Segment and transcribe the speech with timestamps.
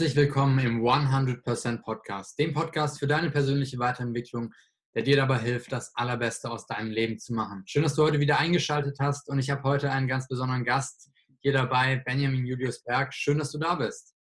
[0.00, 4.54] Herzlich willkommen im 100% Podcast, dem Podcast für deine persönliche Weiterentwicklung,
[4.94, 7.64] der dir dabei hilft, das Allerbeste aus deinem Leben zu machen.
[7.66, 11.10] Schön, dass du heute wieder eingeschaltet hast und ich habe heute einen ganz besonderen Gast
[11.40, 13.12] hier dabei, Benjamin Julius Berg.
[13.12, 14.14] Schön, dass du da bist.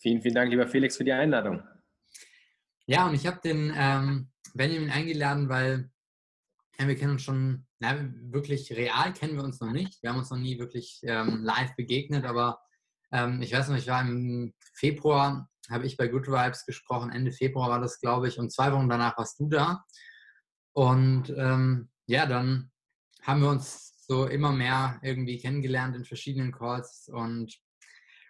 [0.00, 1.62] Vielen, vielen Dank, lieber Felix, für die Einladung.
[2.86, 5.90] Ja, und ich habe den ähm, Benjamin eingeladen, weil
[6.78, 10.02] ja, wir kennen uns schon, na, wirklich real kennen wir uns noch nicht.
[10.02, 12.58] Wir haben uns noch nie wirklich ähm, live begegnet, aber
[13.14, 17.30] ähm, ich weiß noch, ich war im Februar, habe ich bei Good Vibes gesprochen, Ende
[17.30, 19.84] Februar war das, glaube ich, und zwei Wochen danach warst du da.
[20.72, 22.72] Und ähm, ja, dann
[23.22, 27.56] haben wir uns so immer mehr irgendwie kennengelernt in verschiedenen Calls und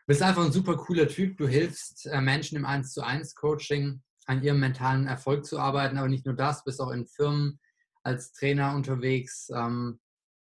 [0.06, 1.38] bist einfach ein super cooler Typ.
[1.38, 5.96] Du hilfst äh, Menschen im 1 zu 1 Coaching an ihrem mentalen Erfolg zu arbeiten,
[5.96, 7.58] aber nicht nur das, bist auch in Firmen
[8.02, 9.98] als Trainer unterwegs ähm,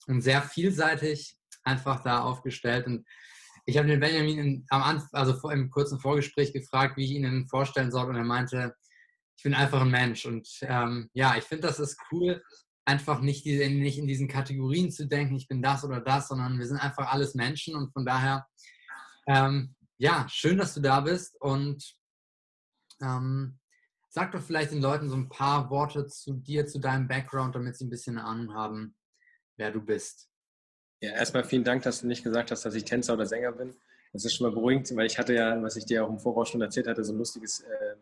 [0.07, 2.87] und sehr vielseitig einfach da aufgestellt.
[2.87, 3.07] Und
[3.67, 7.49] ich habe den Benjamin in, am Anfang, also im kurzen Vorgespräch gefragt, wie ich ihn
[7.49, 8.75] vorstellen soll, und er meinte,
[9.37, 10.25] ich bin einfach ein Mensch.
[10.25, 12.43] Und ähm, ja, ich finde, das ist cool,
[12.85, 16.59] einfach nicht, diese, nicht in diesen Kategorien zu denken, ich bin das oder das, sondern
[16.59, 18.47] wir sind einfach alles Menschen und von daher,
[19.27, 21.97] ähm, ja, schön, dass du da bist und
[23.03, 23.59] ähm,
[24.09, 27.77] sag doch vielleicht den Leuten so ein paar Worte zu dir, zu deinem Background, damit
[27.77, 28.95] sie ein bisschen Ahnung haben,
[29.57, 30.31] wer du bist.
[31.01, 33.75] Ja, erstmal vielen Dank, dass du nicht gesagt hast, dass ich Tänzer oder Sänger bin.
[34.13, 36.49] Das ist schon mal beruhigend, weil ich hatte ja, was ich dir auch im Voraus
[36.49, 37.97] schon erzählt hatte, so ein lustiges äh,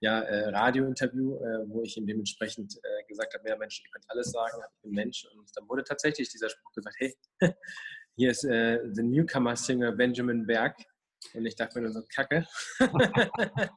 [0.00, 4.04] ja, äh, Radiointerview, äh, wo ich ihm dementsprechend äh, gesagt habe, ja Mensch, ihr könnt
[4.08, 5.26] alles sagen, ich bin Mensch.
[5.34, 7.16] Und dann wurde tatsächlich dieser Spruch gesagt, hey,
[8.16, 10.76] hier ist äh, the Newcomer Singer Benjamin Berg.
[11.32, 12.46] Und ich dachte mir nur so, Kacke.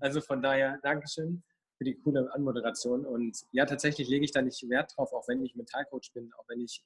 [0.00, 1.44] also von daher, Dankeschön
[1.76, 3.06] für die coole Anmoderation.
[3.06, 6.48] Und ja, tatsächlich lege ich da nicht Wert drauf, auch wenn ich Mentalcoach bin, auch
[6.48, 6.84] wenn ich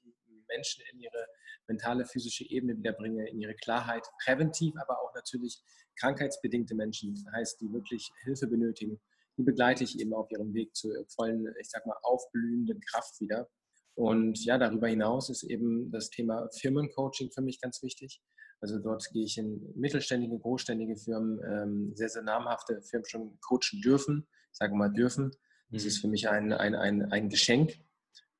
[0.53, 1.27] Menschen in ihre
[1.67, 5.61] mentale, physische Ebene wiederbringe, in ihre Klarheit, präventiv, aber auch natürlich
[5.99, 8.99] krankheitsbedingte Menschen, das heißt, die wirklich Hilfe benötigen,
[9.37, 13.49] die begleite ich eben auf ihrem Weg zur vollen, ich sag mal, aufblühenden Kraft wieder.
[13.95, 18.21] Und ja, darüber hinaus ist eben das Thema Firmencoaching für mich ganz wichtig.
[18.59, 23.81] Also dort gehe ich in mittelständige, großständige Firmen, ähm, sehr, sehr namhafte Firmen schon coachen
[23.83, 24.27] dürfen.
[24.51, 25.31] Ich sage mal dürfen.
[25.69, 25.87] Das mhm.
[25.87, 27.73] ist für mich ein, ein, ein, ein Geschenk,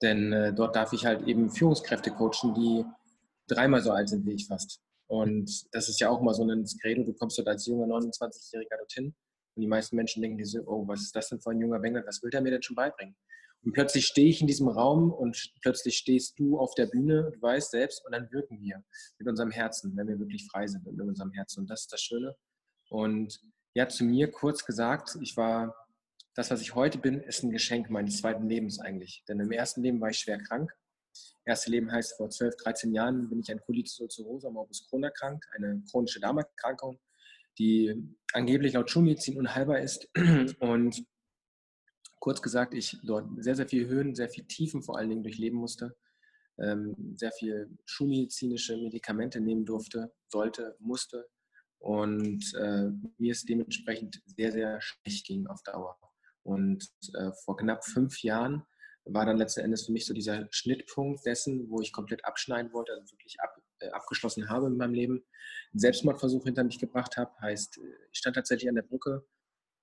[0.04, 2.86] denn äh, dort darf ich halt eben Führungskräfte coachen, die
[3.48, 4.82] dreimal so alt sind wie ich fast.
[5.08, 8.78] Und das ist ja auch mal so ein Credo, du kommst dort als junger 29-Jähriger
[8.78, 9.16] dorthin
[9.56, 11.80] und die meisten Menschen denken dir so, oh, was ist das denn für ein junger
[11.80, 13.16] Bengel, was will der mir denn schon beibringen?
[13.64, 17.42] Und plötzlich stehe ich in diesem Raum und plötzlich stehst du auf der Bühne, du
[17.42, 18.84] weißt selbst, und dann wirken wir
[19.20, 21.62] mit unserem Herzen, wenn wir wirklich frei sind mit unserem Herzen.
[21.62, 22.36] Und das ist das Schöne.
[22.90, 23.40] Und
[23.74, 25.74] ja, zu mir kurz gesagt, ich war
[26.36, 29.24] das, was ich heute bin, ist ein Geschenk meines zweiten Lebens eigentlich.
[29.28, 30.72] Denn im ersten Leben war ich schwer krank.
[31.46, 35.46] Erste Leben heißt, vor 12, 13 Jahren bin ich an Colitis ulcerosa morbus Crohn erkrankt,
[35.54, 37.00] eine chronische Darmerkrankung,
[37.60, 37.94] die
[38.34, 40.10] angeblich laut Schulmedizin unheilbar ist.
[40.60, 41.06] Und
[42.20, 45.60] kurz gesagt, ich dort sehr, sehr viel Höhen, sehr viel Tiefen vor allen Dingen durchleben
[45.60, 45.96] musste,
[46.58, 51.28] ähm, sehr viel schulmedizinische Medikamente nehmen durfte, sollte, musste
[51.80, 55.98] und äh, mir es dementsprechend sehr, sehr schlecht ging auf Dauer.
[56.44, 58.64] Und äh, vor knapp fünf Jahren
[59.06, 62.94] war dann letzten Endes für mich so dieser Schnittpunkt dessen, wo ich komplett abschneiden wollte,
[62.94, 65.26] also wirklich ab, äh, abgeschlossen habe in meinem Leben,
[65.72, 67.32] einen Selbstmordversuch hinter mich gebracht habe.
[67.42, 67.80] Heißt,
[68.12, 69.26] ich stand tatsächlich an der Brücke,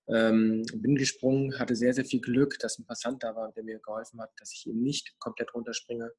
[0.08, 3.78] ähm, bin gesprungen, hatte sehr, sehr viel Glück, dass ein Passant da war, der mir
[3.78, 6.10] geholfen hat, dass ich eben nicht komplett runterspringe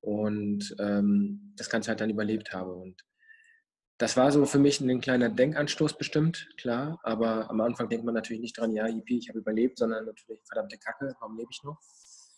[0.00, 2.74] und ähm, das Ganze halt dann überlebt habe.
[2.74, 3.02] Und
[3.98, 6.98] das war so für mich ein kleiner Denkanstoß bestimmt, klar.
[7.02, 10.40] Aber am Anfang denkt man natürlich nicht dran, ja, yippie, ich habe überlebt, sondern natürlich,
[10.44, 11.78] verdammte Kacke, warum lebe ich noch?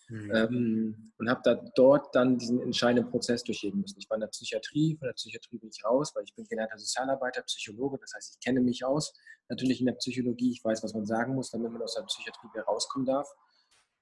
[0.09, 0.35] Mhm.
[0.35, 3.99] Ähm, und habe da dort dann diesen entscheidenden Prozess durchleben müssen.
[3.99, 6.79] Ich war in der Psychiatrie, von der Psychiatrie bin ich raus, weil ich bin gelernter
[6.79, 9.15] Sozialarbeiter, Psychologe, das heißt, ich kenne mich aus.
[9.49, 12.49] Natürlich in der Psychologie, ich weiß, was man sagen muss, damit man aus der Psychiatrie
[12.53, 13.29] wieder rauskommen darf.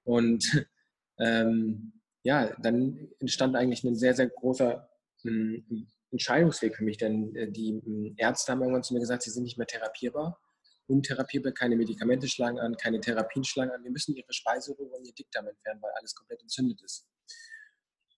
[0.05, 0.45] Und
[1.19, 1.93] ähm,
[2.25, 4.89] ja, dann entstand eigentlich ein sehr, sehr großer
[5.23, 9.31] hm, Entscheidungsweg für mich, denn äh, die hm, Ärzte haben irgendwann zu mir gesagt, sie
[9.31, 10.41] sind nicht mehr therapierbar.
[10.87, 13.83] Untherapierbar, keine Medikamente schlagen an, keine Therapien schlagen an.
[13.83, 17.09] Wir müssen ihre Speiseröhre und ihr Dickdarm entfernen, weil alles komplett entzündet ist.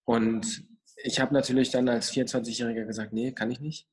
[0.05, 0.67] Und
[1.03, 3.89] ich habe natürlich dann als 24-Jähriger gesagt, nee, kann ich nicht.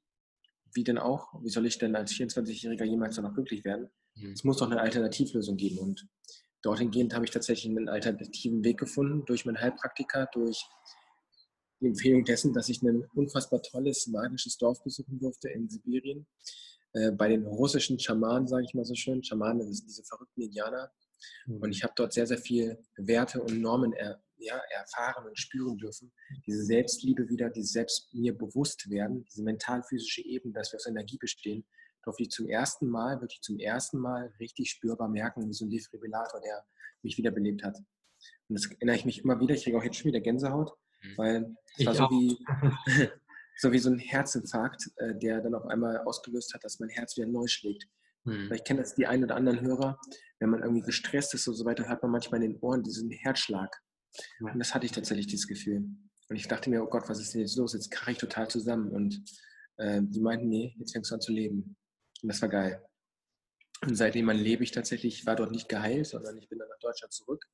[0.73, 1.33] Wie denn auch?
[1.43, 3.89] Wie soll ich denn als 24-Jähriger jemals noch glücklich werden?
[4.15, 4.31] Mhm.
[4.31, 5.79] Es muss doch eine Alternativlösung geben.
[5.79, 6.07] Und
[6.61, 10.65] dorthin gehend habe ich tatsächlich einen alternativen Weg gefunden, durch meinen Heilpraktiker, durch
[11.81, 16.27] die Empfehlung dessen, dass ich ein unfassbar tolles, magisches Dorf besuchen durfte in Sibirien.
[16.93, 19.23] Äh, bei den russischen Schamanen, sage ich mal so schön.
[19.23, 20.91] Schamanen, das sind diese verrückten Indianer.
[21.47, 21.61] Mhm.
[21.61, 25.77] Und ich habe dort sehr, sehr viel Werte und Normen er, ja, erfahren und spüren
[25.77, 26.11] dürfen.
[26.47, 31.17] Diese Selbstliebe wieder, die selbst mir bewusst werden, diese mental-physische Ebene, dass wir aus Energie
[31.17, 31.63] bestehen,
[32.03, 35.69] durfte ich zum ersten Mal, wirklich zum ersten Mal richtig spürbar merken, wie so ein
[35.69, 36.65] Defibrillator, der
[37.03, 37.77] mich wiederbelebt hat.
[38.49, 40.73] Und das erinnere ich mich immer wieder, ich kriege auch jetzt schon wieder Gänsehaut.
[41.17, 42.37] Weil es war so wie,
[43.57, 47.17] so wie so ein Herzinfarkt, äh, der dann auf einmal ausgelöst hat, dass mein Herz
[47.17, 47.87] wieder neu schlägt.
[48.23, 48.47] Mhm.
[48.47, 49.99] Vielleicht kennen das die einen oder anderen Hörer,
[50.39, 53.11] wenn man irgendwie gestresst ist und so weiter, hört man manchmal in den Ohren diesen
[53.11, 53.81] Herzschlag.
[54.39, 55.85] Und das hatte ich tatsächlich, dieses Gefühl.
[56.29, 57.73] Und ich dachte mir, oh Gott, was ist denn jetzt los?
[57.73, 58.89] Jetzt krache ich total zusammen.
[58.91, 59.23] Und
[59.77, 61.75] äh, die meinten, nee, jetzt fängst du an zu leben.
[62.21, 62.83] Und das war geil.
[63.81, 66.79] Und seitdem lebe ich tatsächlich, ich war dort nicht geheilt, sondern ich bin dann nach
[66.79, 67.45] Deutschland zurück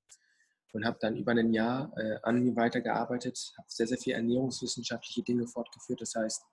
[0.74, 5.24] und habe dann über ein Jahr äh, an mir weitergearbeitet, habe sehr, sehr viel ernährungswissenschaftliche
[5.24, 6.02] Dinge fortgeführt.
[6.02, 6.44] Das heißt,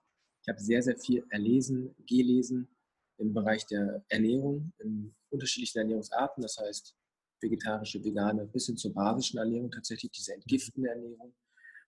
[0.41, 2.69] ich habe sehr, sehr viel erlesen, gelesen
[3.17, 6.95] im Bereich der Ernährung, in unterschiedlichen Ernährungsarten, das heißt
[7.41, 11.35] vegetarische, vegane, bis hin zur basischen Ernährung, tatsächlich diese entgiftende Ernährung.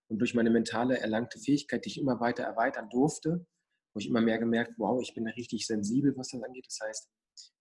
[0.09, 3.45] Und durch meine mentale erlangte Fähigkeit, die ich immer weiter erweitern durfte,
[3.93, 6.67] wo ich immer mehr gemerkt, wow, ich bin richtig sensibel, was das angeht.
[6.67, 7.09] Das heißt,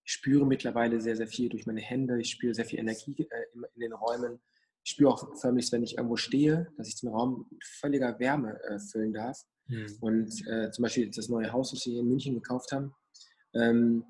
[0.05, 3.47] ich spüre mittlerweile sehr, sehr viel durch meine Hände, ich spüre sehr viel Energie äh,
[3.75, 4.41] in den Räumen.
[4.87, 8.57] Ich spüre auch förmlich, wenn ich irgendwo stehe, dass ich den Raum mit völliger Wärme
[8.69, 9.43] äh, füllen darf.
[9.67, 9.97] Mhm.
[10.01, 12.95] Und äh, zum Beispiel das neue Haus, das wir hier in München gekauft haben,
[13.53, 14.05] ähm,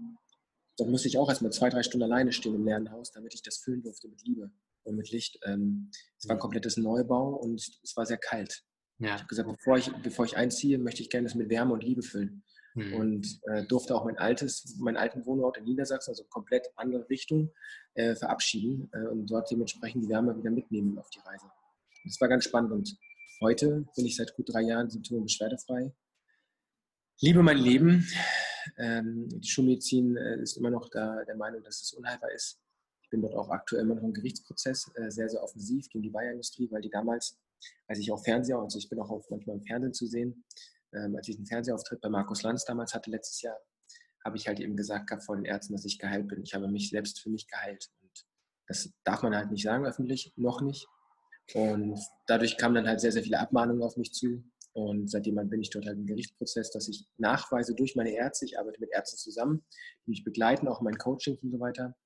[0.76, 3.40] da musste ich auch erstmal zwei, drei Stunden alleine stehen im leeren Haus, damit ich
[3.40, 4.50] das füllen durfte mit Liebe
[4.82, 5.38] und mit Licht.
[5.46, 8.62] Ähm, es war ein komplettes Neubau und es war sehr kalt.
[8.98, 9.14] Ja.
[9.14, 11.84] Ich habe gesagt, bevor ich, bevor ich einziehe, möchte ich gerne das mit Wärme und
[11.84, 12.44] Liebe füllen.
[12.76, 12.94] Mhm.
[12.94, 17.50] Und äh, durfte auch mein altes, meinen alten Wohnort in Niedersachsen, also komplett andere Richtung,
[17.94, 21.46] äh, verabschieden äh, und dort dementsprechend die Wärme wieder mitnehmen auf die Reise.
[22.04, 22.96] Das war ganz spannend und
[23.40, 25.92] heute bin ich seit gut drei Jahren symptom- und beschwerdefrei.
[27.20, 28.06] Liebe mein Leben.
[28.76, 32.60] Ähm, die Schulmedizin äh, ist immer noch da, der Meinung, dass es unheilbar ist.
[33.00, 36.10] Ich bin dort auch aktuell immer noch im Gerichtsprozess, äh, sehr, sehr offensiv gegen die
[36.10, 37.38] Bayerindustrie, weil die damals,
[37.86, 40.44] als ich auch Fernseher, also ich bin auch manchmal im Fernsehen zu sehen,
[40.94, 43.58] ähm, als ich einen Fernsehauftritt bei Markus Lanz damals hatte letztes Jahr,
[44.24, 46.42] habe ich halt eben gesagt gehabt vor den Ärzten, dass ich geheilt bin.
[46.42, 47.88] Ich habe mich selbst für mich geheilt.
[48.02, 48.26] Und
[48.66, 50.86] das darf man halt nicht sagen öffentlich, noch nicht.
[51.54, 54.42] Und dadurch kamen dann halt sehr, sehr viele Abmahnungen auf mich zu.
[54.72, 58.58] Und seitdem bin ich dort halt im Gerichtsprozess, dass ich nachweise durch meine Ärzte, ich
[58.58, 59.64] arbeite mit Ärzten zusammen,
[60.04, 61.96] die mich begleiten, auch mein Coaching und so weiter,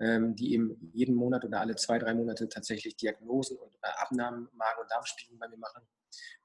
[0.00, 4.48] ähm, die eben jeden Monat oder alle zwei, drei Monate tatsächlich Diagnosen und äh, Abnahmen,
[4.52, 5.82] Magen- und Darmspiegelung bei mir machen,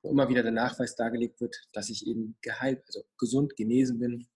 [0.01, 4.27] wo immer wieder der Nachweis dargelegt wird, dass ich eben geheilt, also gesund, genesen bin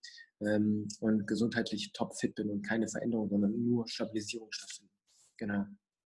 [0.41, 4.93] ähm, und gesundheitlich topfit bin und keine Veränderung, sondern nur Stabilisierung stattfindet.
[5.37, 5.65] Genau.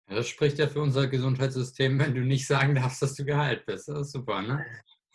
[0.10, 3.66] Ja, das spricht ja für unser Gesundheitssystem, wenn du nicht sagen darfst, dass du geheilt
[3.66, 3.88] bist.
[3.88, 4.66] Das ist super, ne?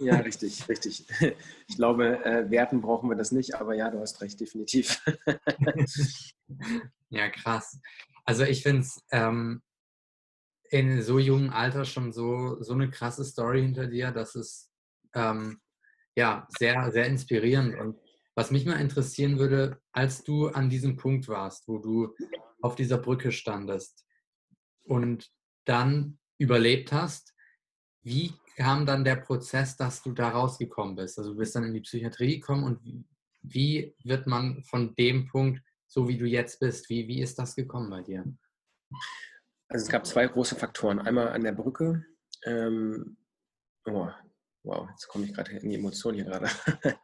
[0.01, 1.07] Ja, richtig, richtig.
[1.69, 5.01] Ich glaube, äh, Werten brauchen wir das nicht, aber ja, du hast recht, definitiv.
[7.11, 7.81] ja, krass.
[8.25, 9.63] Also ich finde es ähm,
[10.71, 14.71] in so jungem Alter schon so, so eine krasse Story hinter dir, dass es
[15.15, 15.61] ähm,
[16.17, 17.79] ja sehr, sehr inspirierend.
[17.79, 17.99] Und
[18.35, 22.15] was mich mal interessieren würde, als du an diesem Punkt warst, wo du
[22.61, 24.05] auf dieser Brücke standest
[24.85, 25.31] und
[25.65, 27.35] dann überlebt hast,
[28.03, 31.19] wie kam dann der Prozess, dass du da rausgekommen bist?
[31.19, 33.05] Also du bist dann in die Psychiatrie gekommen und wie,
[33.43, 37.55] wie wird man von dem Punkt, so wie du jetzt bist, wie, wie ist das
[37.55, 38.25] gekommen bei dir?
[39.75, 41.01] Also es gab zwei große Faktoren.
[41.01, 42.07] Einmal an der Brücke.
[42.45, 43.17] Ähm,
[43.87, 44.09] oh,
[44.63, 46.47] wow, jetzt komme ich gerade in die Emotionen hier gerade.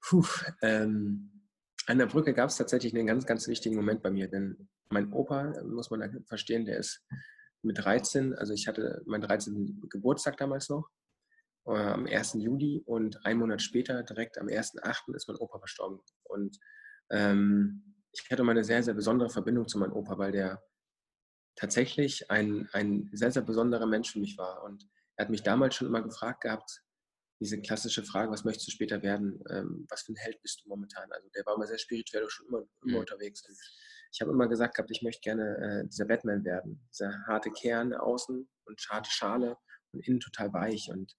[0.00, 0.26] Puh,
[0.62, 1.46] ähm,
[1.86, 5.12] an der Brücke gab es tatsächlich einen ganz, ganz wichtigen Moment bei mir, denn mein
[5.12, 7.06] Opa, muss man verstehen, der ist
[7.62, 9.86] mit 13, also ich hatte meinen 13.
[9.88, 10.90] Geburtstag damals noch,
[11.66, 12.34] äh, am 1.
[12.34, 16.00] Juli und einen Monat später, direkt am 1.8., ist mein Opa verstorben.
[16.24, 16.58] Und
[17.12, 20.60] ähm, ich hatte mal eine sehr, sehr besondere Verbindung zu meinem Opa, weil der
[21.56, 24.62] tatsächlich ein, ein sehr, sehr besonderer Mensch für mich war.
[24.64, 26.82] Und er hat mich damals schon immer gefragt gehabt,
[27.40, 29.42] diese klassische Frage, was möchtest du später werden?
[29.50, 31.10] Ähm, was für ein Held bist du momentan?
[31.10, 33.00] Also der war immer sehr spirituell und schon immer, immer mhm.
[33.00, 33.42] unterwegs.
[33.46, 33.56] Und
[34.12, 36.86] ich habe immer gesagt gehabt, ich möchte gerne äh, dieser Batman werden.
[36.90, 39.56] Dieser harte Kern außen und harte Schale
[39.92, 40.88] und innen total weich.
[40.90, 41.16] Und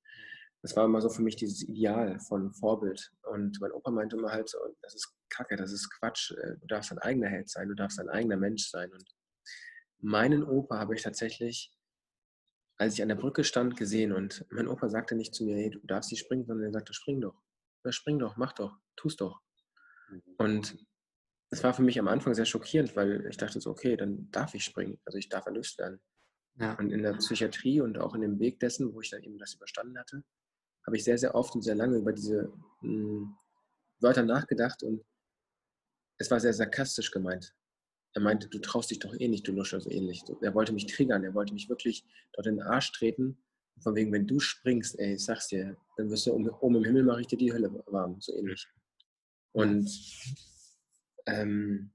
[0.61, 3.11] das war immer so für mich dieses Ideal von Vorbild.
[3.23, 6.31] Und mein Opa meinte immer halt so, das ist Kacke, das ist Quatsch.
[6.31, 8.91] Äh, du darfst ein eigener Held sein, du darfst ein eigener Mensch sein.
[8.91, 9.03] Und
[10.03, 11.74] meinen Opa habe ich tatsächlich,
[12.77, 14.12] als ich an der Brücke stand, gesehen.
[14.12, 16.93] Und mein Opa sagte nicht zu mir, hey, du darfst nicht springen, sondern er sagte,
[16.93, 17.41] spring doch.
[17.83, 19.41] Ja, spring doch, mach doch, tust doch.
[20.10, 20.22] Mhm.
[20.38, 20.86] Und
[21.50, 24.53] das war für mich am Anfang sehr schockierend, weil ich dachte so, okay, dann darf
[24.53, 25.00] ich springen.
[25.05, 26.01] Also ich darf erlöst werden.
[26.55, 26.74] Ja.
[26.75, 29.53] Und in der Psychiatrie und auch in dem Weg dessen, wo ich dann eben das
[29.53, 30.24] überstanden hatte,
[30.86, 33.38] habe ich sehr, sehr oft und sehr lange über diese mh, hm,
[34.00, 35.03] Wörter nachgedacht und
[36.17, 37.55] es war sehr sarkastisch gemeint.
[38.13, 40.24] Er meinte, du traust dich doch eh nicht, du Luscher, so ähnlich.
[40.41, 43.38] Er wollte mich triggern, er wollte mich wirklich dort in den Arsch treten.
[43.79, 46.84] Von wegen, wenn du springst, ey, ich sag's dir, dann wirst du oben, oben im
[46.84, 48.67] Himmel mache ich dir die Hölle warm, so ähnlich.
[49.51, 49.89] Und
[51.25, 51.91] ähm,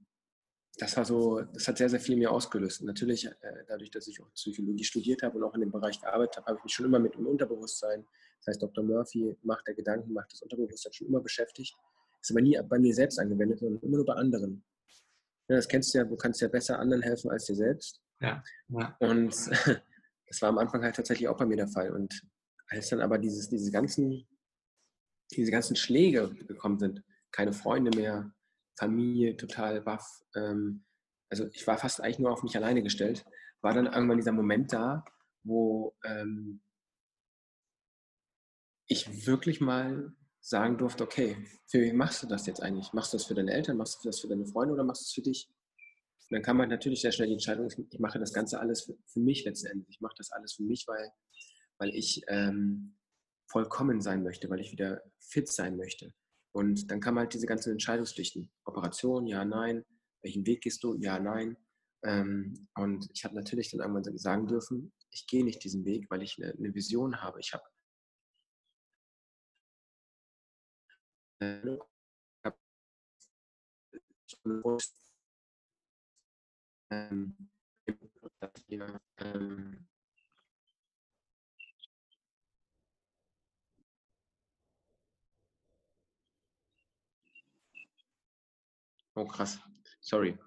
[0.78, 2.82] das war so, das hat sehr, sehr viel mir ausgelöst.
[2.82, 3.32] Natürlich, äh,
[3.66, 6.58] dadurch, dass ich auch Psychologie studiert habe und auch in dem Bereich gearbeitet habe, habe
[6.58, 8.06] ich mich schon immer mit dem Unterbewusstsein,
[8.38, 8.84] das heißt Dr.
[8.84, 11.76] Murphy, Macht der Gedanken, Macht des Unterbewusstseins schon immer beschäftigt.
[12.20, 14.62] Das ist aber nie bei mir selbst angewendet, sondern immer nur bei anderen.
[15.48, 18.00] Ja, das kennst du ja, du kannst ja besser anderen helfen als dir selbst.
[18.20, 18.42] Ja.
[18.68, 18.96] ja.
[19.00, 19.30] Und
[20.26, 21.92] das war am Anfang halt tatsächlich auch bei mir der Fall.
[21.92, 22.22] Und
[22.68, 24.26] als dann aber dieses, diese, ganzen,
[25.30, 27.02] diese ganzen Schläge gekommen sind,
[27.32, 28.32] keine Freunde mehr,
[28.78, 30.84] Familie total baff, ähm,
[31.30, 33.24] also ich war fast eigentlich nur auf mich alleine gestellt,
[33.60, 35.04] war dann irgendwann dieser Moment da,
[35.42, 36.62] wo ähm,
[38.86, 40.12] ich wirklich mal
[40.48, 41.36] sagen durfte, okay,
[41.66, 42.92] für wen machst du das jetzt eigentlich?
[42.94, 45.04] Machst du das für deine Eltern, machst du das für deine Freunde oder machst du
[45.04, 45.48] es für dich?
[46.30, 48.96] Und dann kam man natürlich sehr schnell die Entscheidung, ich mache das Ganze alles für,
[49.06, 49.96] für mich letztendlich.
[49.96, 51.10] Ich mache das alles für mich, weil,
[51.78, 52.96] weil ich ähm,
[53.46, 56.14] vollkommen sein möchte, weil ich wieder fit sein möchte.
[56.52, 58.50] Und dann kam halt diese ganzen Entscheidungspflichten.
[58.64, 59.84] Operation, ja, nein.
[60.22, 60.96] Welchen Weg gehst du?
[60.98, 61.56] Ja, nein.
[62.04, 66.22] Ähm, und ich habe natürlich dann irgendwann sagen dürfen, ich gehe nicht diesen Weg, weil
[66.22, 67.40] ich eine, eine Vision habe.
[67.40, 67.64] Ich habe
[89.14, 89.58] Oh, krass.
[90.00, 90.38] Sorry.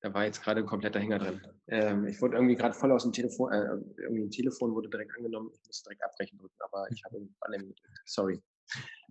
[0.00, 1.40] Da war jetzt gerade ein kompletter Hänger drin.
[1.68, 3.64] Ähm, ich wurde irgendwie gerade voll aus dem Telefon, äh,
[4.02, 5.50] irgendwie ein Telefon wurde direkt angenommen.
[5.52, 7.74] Ich musste direkt abbrechen drücken, aber ich habe annehmen.
[8.04, 8.40] Sorry.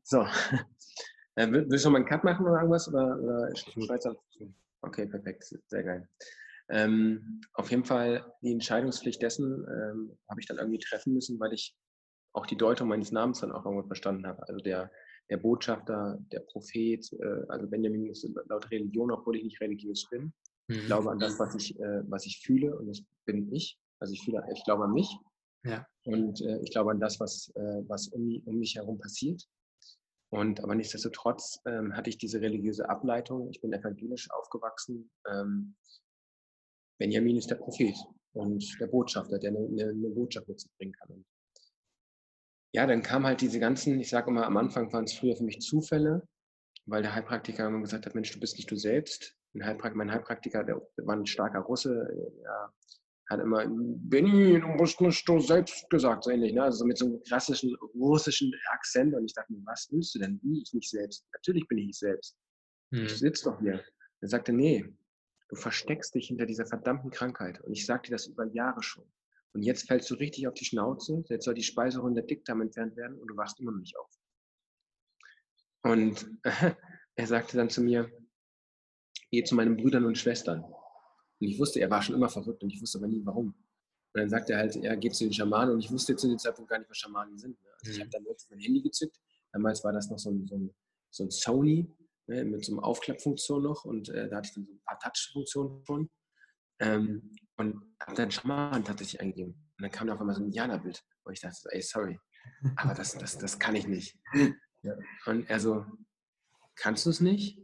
[0.05, 0.25] So.
[1.37, 2.87] Äh, willst du mal einen Cut machen oder irgendwas?
[2.87, 4.15] Oder, oder Schweizer?
[4.79, 5.43] Okay, perfekt.
[5.67, 6.07] Sehr geil.
[6.69, 11.51] Ähm, auf jeden Fall die Entscheidungspflicht dessen ähm, habe ich dann irgendwie treffen müssen, weil
[11.51, 11.75] ich
[12.31, 14.47] auch die Deutung meines Namens dann auch irgendwo verstanden habe.
[14.47, 14.89] Also der,
[15.29, 20.33] der Botschafter, der Prophet, äh, also Benjamin ist laut Religion, obwohl ich nicht religiös bin.
[20.67, 20.75] Mhm.
[20.75, 23.77] Ich glaube an das, was ich, äh, was ich fühle und das bin ich.
[23.99, 25.09] Also ich fühle, ich glaube an mich.
[25.65, 25.85] Ja.
[26.05, 29.43] Und äh, ich glaube an das, was, äh, was um, um, mich herum passiert.
[30.35, 33.49] Und aber nichtsdestotrotz ähm, hatte ich diese religiöse Ableitung.
[33.51, 35.09] Ich bin evangelisch aufgewachsen.
[35.29, 35.75] Ähm,
[36.99, 37.95] Benjamin ist der Prophet
[38.33, 41.09] und der Botschafter, der eine, eine, eine Botschaft mitzubringen kann.
[41.09, 41.25] Und
[42.73, 45.45] ja, dann kam halt diese ganzen, ich sage immer, am Anfang waren es früher für
[45.45, 46.27] mich Zufälle,
[46.85, 49.37] weil der Heilpraktiker immer gesagt hat, Mensch, du bist nicht du selbst.
[49.57, 52.09] Heilpraktiker, mein Heilpraktiker, der war ein starker Russe,
[52.43, 52.73] ja,
[53.29, 56.63] hat immer, Benny, du musst nicht du selbst gesagt, so ähnlich, ne?
[56.63, 59.15] also mit so einem klassischen russischen Akzent.
[59.15, 60.39] Und ich dachte mir, was willst du denn?
[60.43, 61.25] Wie ich nicht selbst?
[61.33, 62.37] Natürlich bin ich nicht selbst.
[62.93, 63.05] Hm.
[63.05, 63.83] Ich sitze doch hier.
[64.21, 64.85] Er sagte, nee,
[65.49, 67.59] du versteckst dich hinter dieser verdammten Krankheit.
[67.61, 69.05] Und ich sagte dir das über Jahre schon.
[69.53, 72.97] Und jetzt fällst du richtig auf die Schnauze, jetzt soll die Speiseröhre der Dickdarm entfernt
[72.97, 74.09] werden und du wachst immer noch nicht auf.
[75.83, 76.71] Und äh,
[77.15, 78.11] er sagte dann zu mir,
[79.31, 80.65] geh zu meinen Brüdern und Schwestern.
[81.39, 83.47] Und ich wusste, er war schon immer verrückt und ich wusste aber nie warum.
[83.47, 86.39] Und dann sagte er halt, er geht zu den Schamanen und ich wusste zu dem
[86.39, 87.61] Zeitpunkt gar nicht, was Schamanen sind.
[87.61, 87.69] Ne?
[87.79, 88.11] Also ich habe mhm.
[88.11, 89.19] dann wirklich mein Handy gezückt.
[89.51, 90.73] Damals war das noch so ein, so ein,
[91.11, 91.87] so ein Sony
[92.27, 94.99] ne, mit so einer Aufklappfunktion noch und äh, da hatte ich dann so ein paar
[94.99, 96.09] Touch-Funktionen schon.
[96.79, 99.53] Ähm, und habe dann Schaman tatsächlich eingegeben.
[99.53, 102.19] Und dann kam da auf einmal so ein Indianerbild, wo ich dachte, ey, sorry,
[102.75, 104.17] aber das, das, das kann ich nicht.
[104.81, 104.95] Ja.
[105.25, 105.85] Und er so,
[106.75, 107.59] kannst du es nicht?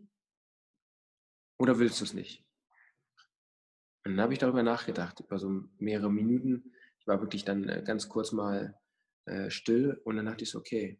[1.59, 2.43] Oder willst du es nicht?
[4.03, 6.73] Und dann habe ich darüber nachgedacht, über so mehrere Minuten.
[6.99, 8.79] Ich war wirklich dann äh, ganz kurz mal
[9.25, 10.99] äh, still und dann dachte ich so, okay,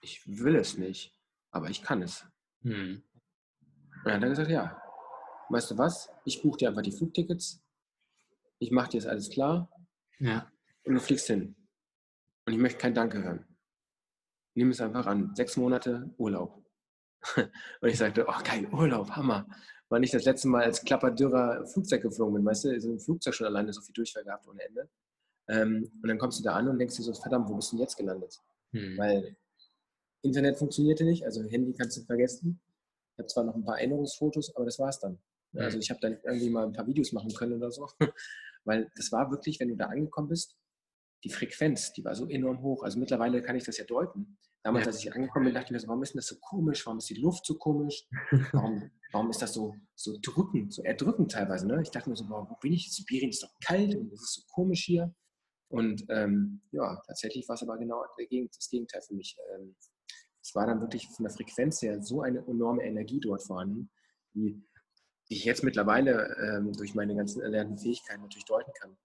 [0.00, 1.16] ich will es nicht,
[1.50, 2.26] aber ich kann es.
[2.62, 3.02] Hm.
[3.60, 4.82] Und dann hat er gesagt, ja,
[5.48, 7.64] weißt du was, ich buche dir einfach die Flugtickets,
[8.58, 9.70] ich mache dir das alles klar
[10.18, 10.50] ja.
[10.84, 11.56] und du fliegst hin.
[12.46, 13.46] Und ich möchte kein Danke hören.
[14.54, 15.34] Nimm es einfach an.
[15.34, 16.64] Sechs Monate Urlaub.
[17.36, 19.46] und ich sagte, oh geil, Urlaub, Hammer.
[19.94, 23.32] Weil ich das letzte Mal als klapperdürrer Flugzeug geflogen bin, weißt du, so ein Flugzeug
[23.32, 24.88] schon alleine so viel Durchfall gehabt ohne Ende.
[25.46, 27.76] Ähm, und dann kommst du da an und denkst dir so, verdammt, wo bist du
[27.76, 28.40] denn jetzt gelandet?
[28.72, 28.98] Hm.
[28.98, 29.36] Weil
[30.22, 32.60] Internet funktionierte nicht, also Handy kannst du vergessen.
[33.12, 35.16] Ich habe zwar noch ein paar Erinnerungsfotos, aber das war es dann.
[35.54, 37.88] Also ich habe dann irgendwie mal ein paar Videos machen können oder so.
[38.64, 40.56] Weil das war wirklich, wenn du da angekommen bist,
[41.24, 42.82] die Frequenz, die war so enorm hoch.
[42.82, 44.38] Also mittlerweile kann ich das ja deuten.
[44.62, 44.92] Damals, ja.
[44.92, 46.86] als ich angekommen bin, dachte ich mir so, warum ist denn das so komisch?
[46.86, 48.06] Warum ist die Luft so komisch?
[48.52, 51.66] Warum, warum ist das so, so drückend, so erdrückend teilweise?
[51.66, 51.82] Ne?
[51.82, 52.92] Ich dachte mir so, warum bin ich?
[52.92, 55.14] Sibirien ist doch kalt und es ist so komisch hier.
[55.68, 59.36] Und ähm, ja, tatsächlich war es aber genau das Gegenteil für mich.
[59.54, 59.76] Ähm,
[60.42, 63.90] es war dann wirklich von der Frequenz her so eine enorme Energie dort vorhanden,
[64.34, 64.62] die
[65.30, 68.96] die ich jetzt mittlerweile ähm, durch meine ganzen erlernten Fähigkeiten natürlich deuten kann,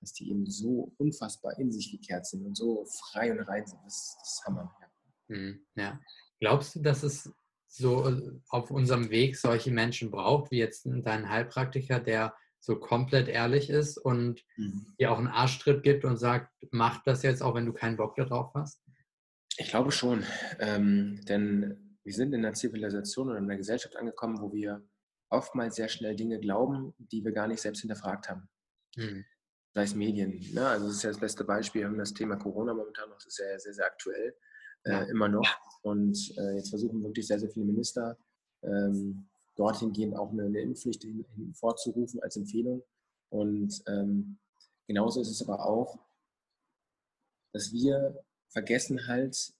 [0.00, 3.80] dass die eben so unfassbar in sich gekehrt sind und so frei und rein sind.
[3.84, 4.74] Das, das ist Hammer.
[4.80, 5.36] Ja.
[5.36, 6.00] Mhm, ja.
[6.40, 7.32] Glaubst du, dass es
[7.66, 13.28] so äh, auf unserem Weg solche Menschen braucht, wie jetzt dein Heilpraktiker, der so komplett
[13.28, 14.94] ehrlich ist und mhm.
[14.98, 18.16] dir auch einen Arschtritt gibt und sagt, mach das jetzt, auch wenn du keinen Bock
[18.16, 18.82] darauf hast?
[19.56, 20.24] Ich glaube schon,
[20.60, 24.82] ähm, denn wir sind in einer Zivilisation oder in einer Gesellschaft angekommen, wo wir
[25.30, 28.48] oftmals sehr schnell Dinge glauben, die wir gar nicht selbst hinterfragt haben.
[28.96, 29.24] Mhm.
[29.74, 30.40] Sei es Medien.
[30.52, 30.66] Ne?
[30.66, 31.82] Also das ist ja das beste Beispiel.
[31.82, 34.34] Wir haben das Thema Corona momentan noch, das ist sehr, sehr, sehr aktuell,
[34.84, 35.46] äh, immer noch.
[35.82, 38.16] Und äh, jetzt versuchen wirklich sehr, sehr viele Minister
[38.62, 42.82] ähm, dorthin gehen, auch eine, eine Impfpflicht hin, hin vorzurufen als Empfehlung.
[43.30, 44.38] Und ähm,
[44.86, 45.98] genauso ist es aber auch,
[47.52, 49.52] dass wir vergessen halt,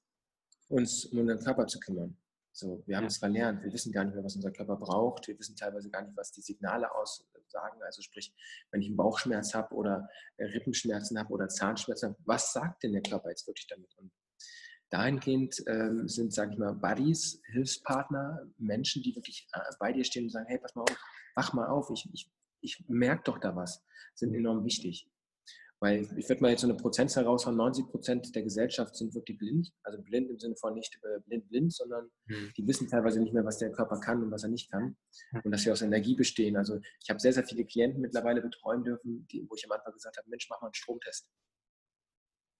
[0.69, 2.17] uns um unseren Körper zu kümmern.
[2.53, 5.39] So, wir haben es verlernt, wir wissen gar nicht mehr, was unser Körper braucht, wir
[5.39, 6.93] wissen teilweise gar nicht, was die Signale
[7.49, 7.83] aussagen.
[7.83, 8.35] Also sprich,
[8.71, 13.03] wenn ich einen Bauchschmerz habe oder Rippenschmerzen habe oder Zahnschmerzen habe, was sagt denn der
[13.03, 13.95] Körper jetzt wirklich damit?
[13.97, 14.13] Und
[14.91, 20.25] dahingehend ähm, sind, sage ich mal, Buddies, Hilfspartner, Menschen, die wirklich äh, bei dir stehen
[20.25, 20.99] und sagen, hey, pass mal auf,
[21.35, 25.11] wach mal auf, ich, ich, ich merke doch da was, sind enorm wichtig.
[25.81, 29.39] Weil ich würde mal jetzt so eine Prozentzahl raushauen, 90 Prozent der Gesellschaft sind wirklich
[29.39, 29.73] blind.
[29.85, 32.53] Also blind im Sinne von nicht äh, blind, blind, sondern mhm.
[32.57, 34.97] die wissen teilweise nicht mehr, was der Körper kann und was er nicht kann.
[35.45, 36.57] Und dass sie aus Energie bestehen.
[36.57, 39.93] Also ich habe sehr, sehr viele Klienten mittlerweile betreuen dürfen, die, wo ich am Anfang
[39.93, 41.29] gesagt habe, Mensch, mach mal einen Stromtest.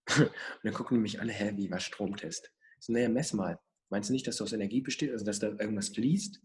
[0.17, 0.31] und
[0.63, 2.53] dann gucken die mich alle, hä, wie, was Stromtest?
[2.79, 3.59] Ich so, naja, mess mal.
[3.91, 6.41] Meinst du nicht, dass du aus Energie besteht, also dass da irgendwas fließt?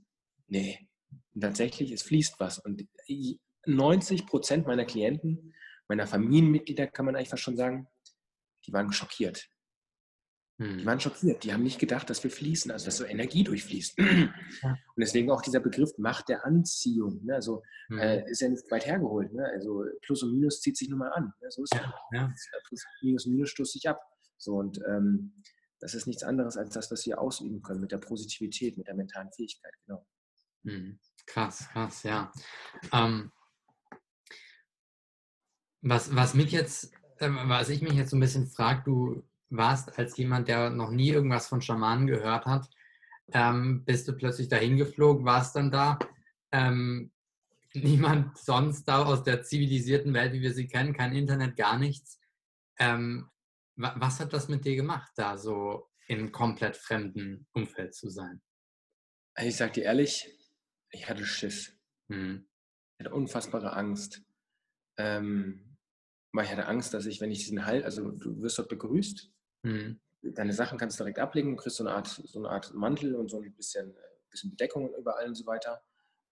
[0.47, 0.89] Nee.
[1.35, 2.57] Und tatsächlich, es fließt was.
[2.57, 2.87] Und
[3.65, 5.53] 90 Prozent meiner Klienten
[5.87, 7.87] meiner Familienmitglieder, kann man fast schon sagen,
[8.65, 9.49] die waren schockiert.
[10.59, 10.77] Hm.
[10.77, 11.43] Die waren schockiert.
[11.43, 13.97] Die haben nicht gedacht, dass wir fließen, also dass so Energie durchfließt.
[13.99, 14.31] Und
[14.97, 17.23] deswegen auch dieser Begriff Macht der Anziehung.
[17.23, 17.35] Ne?
[17.35, 17.97] Also hm.
[17.99, 19.33] äh, ist ja nicht weit hergeholt.
[19.33, 19.45] Ne?
[19.45, 21.33] Also Plus und Minus zieht sich nun mal an.
[21.41, 21.49] Ne?
[21.49, 22.33] So ist ja, ja.
[22.67, 23.99] Plus, Minus, Minus stoßt sich ab.
[24.37, 25.33] So und ähm,
[25.79, 28.95] das ist nichts anderes als das, was wir ausüben können mit der Positivität, mit der
[28.95, 29.73] mentalen Fähigkeit.
[29.85, 30.05] Genau.
[30.65, 30.99] Hm.
[31.25, 32.31] Krass, krass, ja.
[32.91, 33.31] Ähm,
[35.83, 39.99] was, was mich jetzt, äh, was ich mich jetzt so ein bisschen frage, du warst
[39.99, 42.69] als jemand, der noch nie irgendwas von Schamanen gehört hat,
[43.33, 45.99] ähm, bist du plötzlich dahin geflogen, warst dann da.
[46.51, 47.11] Ähm,
[47.73, 52.19] niemand sonst da aus der zivilisierten Welt, wie wir sie kennen, kein Internet, gar nichts.
[52.77, 53.29] Ähm,
[53.75, 58.41] was hat das mit dir gemacht, da so in komplett fremden Umfeld zu sein?
[59.33, 60.29] Also ich sag dir ehrlich,
[60.91, 61.75] ich hatte Schiss.
[62.09, 62.47] Hm.
[62.97, 64.21] Ich hatte unfassbare Angst.
[64.97, 65.72] Ähm,
[66.33, 69.31] weil ich hatte Angst, dass ich, wenn ich diesen Halt, also du wirst dort begrüßt,
[69.61, 69.99] mhm.
[70.21, 73.15] deine Sachen kannst du direkt ablegen, du kriegst so eine Art, so eine Art Mantel
[73.15, 75.81] und so ein bisschen, äh, bisschen Bedeckung überall und so weiter.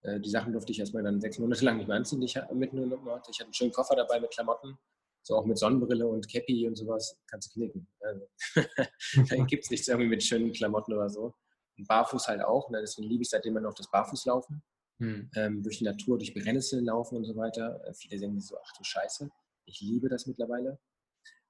[0.02, 2.36] Äh, die Sachen durfte ich erstmal dann sechs Monate lang nicht mehr anziehen, die ich
[2.52, 3.30] mitgenommen hatte.
[3.30, 4.76] Ich hatte einen schönen Koffer dabei mit Klamotten,
[5.22, 7.86] so auch mit Sonnenbrille und Cappy und sowas, kannst du knicken.
[8.00, 8.26] Also,
[9.30, 11.32] da gibt es nichts irgendwie mit schönen Klamotten oder so.
[11.78, 12.80] Und barfuß halt auch, ne?
[12.80, 14.62] deswegen liebe ich seitdem immer noch das Barfußlaufen.
[14.98, 15.30] Mhm.
[15.36, 17.80] Ähm, durch die Natur, durch Brennnesseln laufen und so weiter.
[17.86, 19.30] Äh, viele denken so, ach du Scheiße.
[19.66, 20.78] Ich liebe das mittlerweile,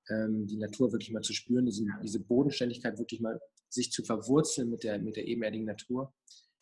[0.08, 4.68] ähm, die Natur wirklich mal zu spüren, diese, diese, Bodenständigkeit wirklich mal sich zu verwurzeln
[4.70, 6.12] mit der, mit der ebenerdigen Natur.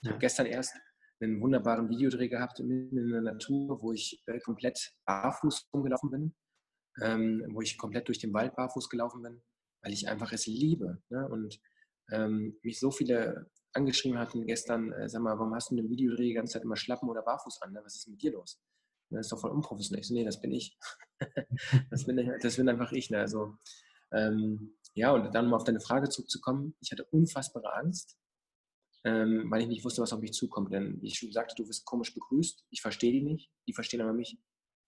[0.02, 0.74] Ich habe gestern erst
[1.20, 6.34] einen wunderbaren Videodreh gehabt mitten in der Natur, wo ich äh, komplett barfuß rumgelaufen bin,
[7.02, 9.42] ähm, wo ich komplett durch den Wald barfuß gelaufen bin,
[9.82, 11.02] weil ich einfach es liebe.
[11.10, 11.28] Ne?
[11.28, 11.60] Und
[12.10, 15.90] ähm, mich so viele angeschrieben hatten gestern, äh, sag mal, warum hast du in dem
[15.90, 17.72] Videodreh die ganze Zeit immer Schlappen oder barfuß an?
[17.72, 17.80] Ne?
[17.84, 18.60] Was ist mit dir los?
[19.10, 20.00] Das ist doch voll unprofessionell.
[20.00, 20.78] Ich so, nee, das bin ich.
[21.90, 23.10] das, bin, das bin einfach ich.
[23.10, 23.18] Ne?
[23.18, 23.56] Also,
[24.12, 28.18] ähm, ja, und dann um auf deine Frage zurückzukommen, ich hatte unfassbare Angst,
[29.04, 30.72] ähm, weil ich nicht wusste, was auf mich zukommt.
[30.72, 32.66] Denn ich schon sagte, du wirst komisch begrüßt.
[32.70, 33.50] Ich verstehe die nicht.
[33.66, 34.38] Die verstehen aber mich.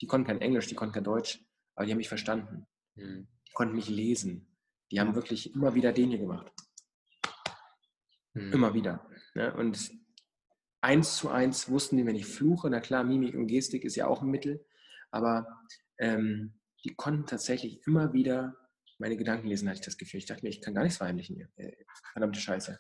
[0.00, 2.66] Die konnten kein Englisch, die konnten kein Deutsch, aber die haben mich verstanden.
[2.96, 3.28] Mhm.
[3.48, 4.48] Die konnten mich lesen.
[4.90, 6.52] Die haben wirklich immer wieder den hier gemacht.
[8.34, 8.52] Mhm.
[8.52, 9.06] Immer wieder.
[9.34, 9.54] Ne?
[9.54, 9.90] Und
[10.82, 14.06] eins zu eins wussten die, wenn ich fluche, na klar, Mimik und Gestik ist ja
[14.06, 14.64] auch ein Mittel,
[15.10, 15.46] aber
[15.98, 18.56] ähm, die konnten tatsächlich immer wieder
[18.98, 20.18] meine Gedanken lesen, hatte ich das Gefühl.
[20.18, 21.48] Ich dachte mir, ich kann gar nichts verheimlichen hier.
[21.56, 21.72] Äh,
[22.12, 22.78] verdammte Scheiße.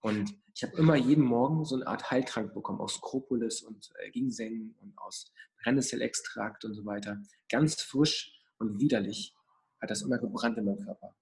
[0.00, 4.10] Und ich habe immer jeden Morgen so eine Art Heiltrank bekommen aus Skropolis und äh,
[4.10, 7.22] Ginseng und aus Brennnesselextrakt und so weiter.
[7.48, 9.34] Ganz frisch und widerlich
[9.80, 11.14] hat das immer gebrannt in meinem Körper.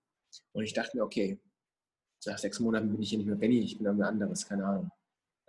[0.53, 1.40] Und ich dachte mir, okay,
[2.27, 4.90] nach sechs Monaten bin ich hier nicht mehr Benny, ich bin irgendwer anderes, keine Ahnung.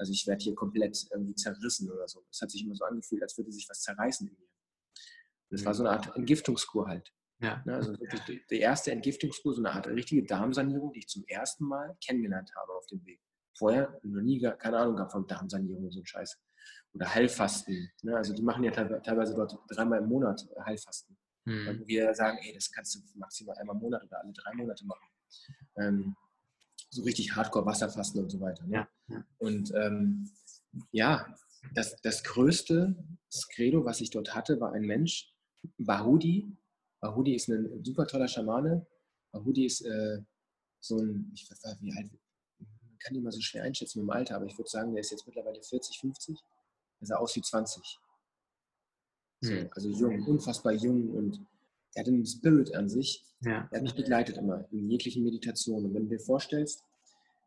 [0.02, 2.26] Also ich werde hier komplett irgendwie zerrissen oder so.
[2.32, 4.50] Es hat sich immer so angefühlt, als würde sich was zerreißen in mir.
[5.52, 7.14] Das war so eine Art Entgiftungskur halt.
[7.40, 7.62] Ja.
[7.66, 11.66] Ne, also wirklich die erste Entgiftungskur, so eine Art richtige Darmsanierung, die ich zum ersten
[11.66, 13.22] Mal kennengelernt habe auf dem Weg.
[13.56, 16.36] Vorher noch nie, keine Ahnung gehabt von Darmsanierung und so ein Scheiß.
[16.94, 17.92] Oder Heilfasten.
[18.02, 18.18] Ne?
[18.18, 21.16] Also die machen ja teilweise dort dreimal im Monat Heilfasten.
[21.46, 21.80] Mhm.
[21.80, 24.84] Wo wir sagen, ey, das kannst du maximal einmal im Monat oder alle drei Monate
[24.86, 25.08] machen.
[25.78, 26.16] Ähm,
[26.92, 28.66] so richtig Hardcore Wasserfasten und so weiter.
[28.68, 28.88] Ne?
[29.08, 29.26] Ja.
[29.40, 30.30] Und ähm,
[30.92, 31.26] ja,
[31.74, 32.96] das, das größte
[33.54, 35.34] Credo, was ich dort hatte, war ein Mensch,
[35.78, 36.58] Bahudi.
[37.00, 38.86] Bahudi ist ein super toller Schamane.
[39.32, 40.22] Bahudi ist äh,
[40.82, 42.12] so ein, ich weiß nicht, wie alt,
[42.60, 45.02] man kann ihn mal so schwer einschätzen mit dem Alter, aber ich würde sagen, der
[45.02, 46.38] ist jetzt mittlerweile 40, 50.
[47.00, 48.00] Er sah aus wie 20.
[49.44, 49.70] So, hm.
[49.72, 51.46] also jung, unfassbar jung und
[51.94, 53.26] er hat einen Spirit an sich.
[53.42, 53.68] Ja.
[53.72, 55.86] Er hat mich begleitet immer in jeglichen Meditationen.
[55.86, 56.84] Und wenn du dir vorstellst,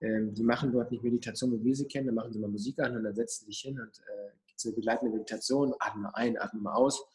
[0.00, 2.78] ähm, die machen dort nicht Meditation, wie wir sie kennen, dann machen sie mal Musik
[2.80, 6.06] an und dann setzen sie sich hin und äh, gibt es eine begleitende Meditation, atmen
[6.06, 7.06] ein, atmen mal aus,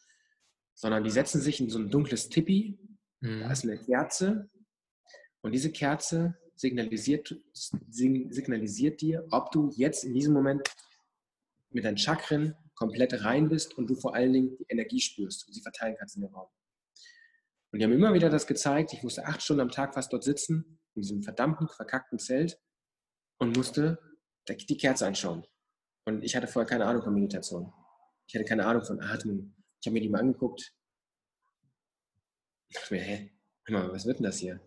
[0.74, 2.80] sondern die setzen sich in so ein dunkles Tippi,
[3.20, 3.42] mhm.
[3.42, 4.50] da ist eine Kerze
[5.42, 10.70] und diese Kerze signalisiert, signalisiert dir, ob du jetzt in diesem Moment
[11.70, 15.54] mit deinen Chakren komplett rein bist und du vor allen Dingen die Energie spürst und
[15.54, 16.48] sie verteilen kannst in den Raum.
[17.72, 18.94] Und die haben immer wieder das gezeigt.
[18.94, 22.60] Ich musste acht Stunden am Tag fast dort sitzen, in diesem verdammten, verkackten Zelt
[23.38, 24.00] und musste
[24.48, 25.46] die Kerze anschauen.
[26.06, 27.72] Und ich hatte vorher keine Ahnung von Meditation.
[28.28, 29.56] Ich hatte keine Ahnung von Atmung.
[29.80, 30.74] Ich habe mir die mal angeguckt.
[32.70, 33.32] Ich dachte mir, hä,
[33.70, 34.60] mal, was wird denn das hier?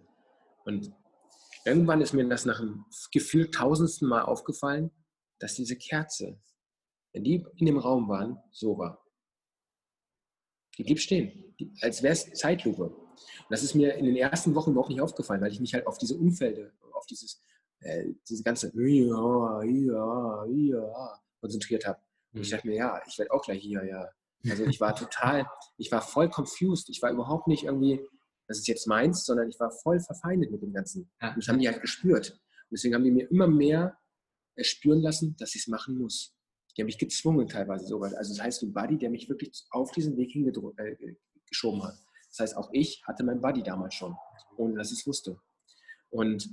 [0.65, 0.93] Und
[1.65, 4.91] irgendwann ist mir das nach einem Gefühl tausendsten Mal aufgefallen,
[5.41, 6.41] dass diese Kerze,
[7.13, 9.02] wenn die in dem Raum waren, so war.
[10.83, 12.87] Die blieb stehen, die, als wäre es Zeitlupe.
[12.87, 15.87] Und das ist mir in den ersten Wochen überhaupt nicht aufgefallen, weil ich mich halt
[15.87, 17.41] auf diese Umfelder, auf dieses,
[17.81, 22.01] äh, diese ganze ja, ja, ja, konzentriert habe.
[22.33, 22.57] Und ich mhm.
[22.57, 24.09] dachte mir, ja, ich werde auch gleich hier, ja.
[24.51, 26.89] Also ich war total, ich war voll confused.
[26.89, 28.01] Ich war überhaupt nicht irgendwie,
[28.49, 31.09] das ist jetzt meins, sondern ich war voll verfeindet mit dem Ganzen.
[31.21, 32.31] Und das haben die halt gespürt.
[32.31, 33.97] Und deswegen haben die mir immer mehr
[34.61, 36.35] spüren lassen, dass ich es machen muss.
[36.77, 38.15] Die haben mich gezwungen teilweise sogar.
[38.17, 41.95] Also das heißt, ein Buddy, der mich wirklich auf diesen Weg hingeschoben äh, hat.
[42.31, 44.17] Das heißt, auch ich hatte meinen Buddy damals schon,
[44.57, 45.39] ohne dass ich es wusste.
[46.11, 46.49] Und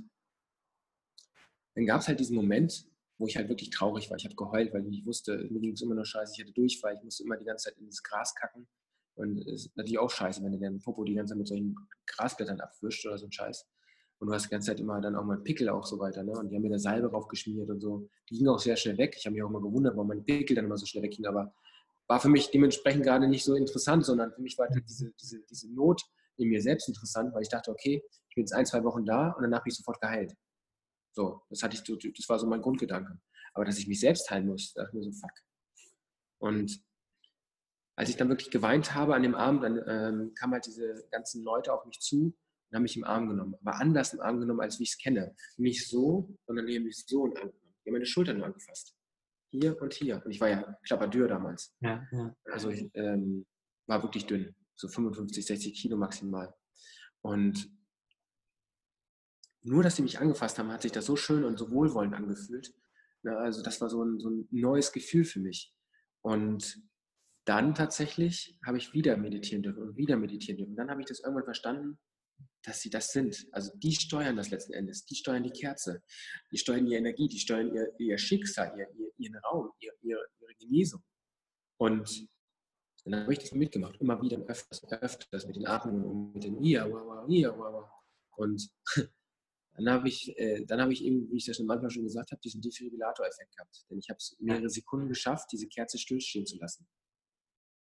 [1.74, 2.86] dann gab es halt diesen Moment,
[3.18, 4.16] wo ich halt wirklich traurig war.
[4.16, 6.34] Ich habe geheult, weil ich wusste, mir ging es immer noch scheiße.
[6.34, 8.66] Ich hatte Durchfall, ich musste immer die ganze Zeit ins Gras kacken.
[9.14, 11.76] Und es ist natürlich auch scheiße, wenn du den Popo die ganze Zeit mit solchen
[12.06, 13.66] Grasblättern abwischt oder so ein Scheiß.
[14.20, 16.22] Und du hast die ganze Zeit immer dann auch mal Pickel auch so weiter.
[16.22, 16.32] Ne?
[16.32, 18.06] Und die haben mir da Salbe drauf geschmiert und so.
[18.28, 19.16] Die ging auch sehr schnell weg.
[19.18, 21.26] Ich habe mich auch immer gewundert, warum meine Pickel dann immer so schnell weggingen.
[21.26, 21.54] Aber
[22.06, 25.40] war für mich dementsprechend gerade nicht so interessant, sondern für mich war halt diese, diese,
[25.48, 26.02] diese Not
[26.36, 29.30] in mir selbst interessant, weil ich dachte, okay, ich bin jetzt ein, zwei Wochen da
[29.30, 30.34] und danach bin ich sofort geheilt.
[31.12, 33.18] So, das hatte ich so, das war so mein Grundgedanke.
[33.54, 35.32] Aber dass ich mich selbst heilen muss, dachte ich mir so, fuck.
[36.38, 36.82] Und
[37.96, 41.42] als ich dann wirklich geweint habe an dem Abend, dann ähm, kamen halt diese ganzen
[41.42, 42.34] Leute auf mich zu
[42.70, 43.54] und haben mich im Arm genommen.
[43.60, 45.34] Aber anders im Arm genommen, als wie ich es kenne.
[45.56, 47.74] Nicht so, sondern die haben mich so in den Arm genommen.
[47.84, 48.96] Die haben meine Schultern nur angefasst.
[49.50, 50.22] Hier und hier.
[50.24, 51.74] Und ich war ja Klapperdür damals.
[51.80, 52.36] Ja, ja.
[52.44, 53.44] Also ich ähm,
[53.86, 54.54] war wirklich dünn.
[54.76, 56.54] So 55, 60 Kilo maximal.
[57.22, 57.68] Und
[59.62, 62.72] nur, dass sie mich angefasst haben, hat sich das so schön und so wohlwollend angefühlt.
[63.24, 65.74] also das war so ein, so ein neues Gefühl für mich.
[66.22, 66.80] Und
[67.44, 70.70] dann tatsächlich habe ich wieder meditieren dürfen und wieder meditieren dürfen.
[70.70, 71.98] Und dann habe ich das irgendwann verstanden,
[72.62, 73.46] dass sie das sind.
[73.52, 75.04] Also die steuern das letzten Endes.
[75.04, 76.02] Die steuern die Kerze.
[76.52, 80.26] Die steuern die Energie, die steuern ihr, ihr Schicksal, ihr, ihr, ihren Raum, ihr, ihre,
[80.40, 81.02] ihre Genesung.
[81.78, 82.28] Und
[83.04, 86.62] dann habe ich das mitgemacht, immer wieder öfters, öfters mit den Atmungen und mit den
[86.62, 87.90] Ia, Wawa, Ia, Wawa.
[88.36, 88.70] Und
[89.74, 92.30] dann habe ich, äh, dann habe ich eben, wie ich das schon manchmal schon gesagt
[92.30, 93.86] habe, diesen Defibrillator-Effekt gehabt.
[93.88, 96.86] Denn ich habe es mehrere Sekunden geschafft, diese Kerze stillstehen zu lassen.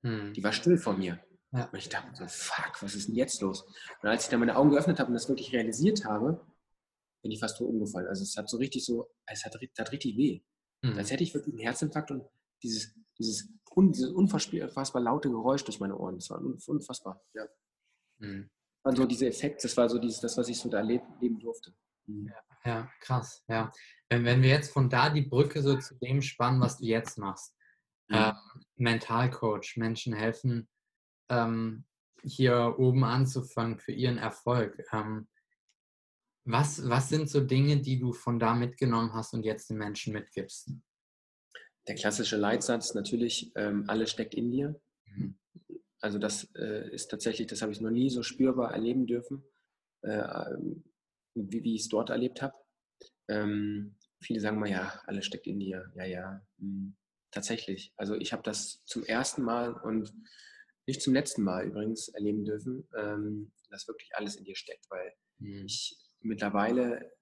[0.03, 0.33] Hm.
[0.33, 1.23] Die war still vor mir.
[1.53, 1.67] Ja.
[1.67, 3.63] Und ich dachte so, fuck, was ist denn jetzt los?
[4.03, 6.41] Und als ich dann meine Augen geöffnet habe und das wirklich realisiert habe,
[7.23, 8.09] bin ich fast tot umgefallen.
[8.09, 10.43] Also es hat so richtig so, es hat, hat richtig weh.
[10.83, 10.99] Mhm.
[10.99, 12.25] Als hätte ich wirklich einen Herzinfarkt und
[12.63, 16.17] dieses, dieses, un, dieses unfassbar laute Geräusch durch meine Ohren.
[16.17, 17.47] Das war unfassbar, ja.
[18.19, 18.51] Mhm.
[18.85, 21.75] Und so dieser Effekt, das war so dieses, das, was ich so da leben durfte.
[22.07, 22.29] Mhm.
[22.29, 23.71] Ja, ja, krass, ja.
[24.09, 27.19] Wenn, wenn wir jetzt von da die Brücke so zu dem spannen, was du jetzt
[27.19, 27.55] machst,
[28.09, 28.17] mhm.
[28.17, 28.35] ähm,
[28.77, 30.69] Mentalcoach, Menschen helfen,
[31.29, 31.85] ähm,
[32.23, 34.83] hier oben anzufangen für ihren Erfolg.
[34.93, 35.29] Ähm,
[36.45, 40.13] was, was sind so Dinge, die du von da mitgenommen hast und jetzt den Menschen
[40.13, 40.73] mitgibst?
[41.87, 44.81] Der klassische Leitsatz natürlich, ähm, alles steckt in dir.
[45.07, 45.39] Mhm.
[46.01, 49.45] Also das äh, ist tatsächlich, das habe ich noch nie so spürbar erleben dürfen,
[50.03, 50.57] äh,
[51.35, 52.55] wie, wie ich es dort erlebt habe.
[53.29, 55.93] Ähm, viele sagen mal, ja, alles steckt in dir.
[55.95, 56.93] Ja, ja, mh,
[57.31, 57.93] tatsächlich.
[57.97, 60.13] Also ich habe das zum ersten Mal und
[60.87, 65.13] nicht zum letzten Mal übrigens erleben dürfen, ähm, dass wirklich alles in dir steckt, weil
[65.39, 65.65] mhm.
[65.67, 67.13] ich mittlerweile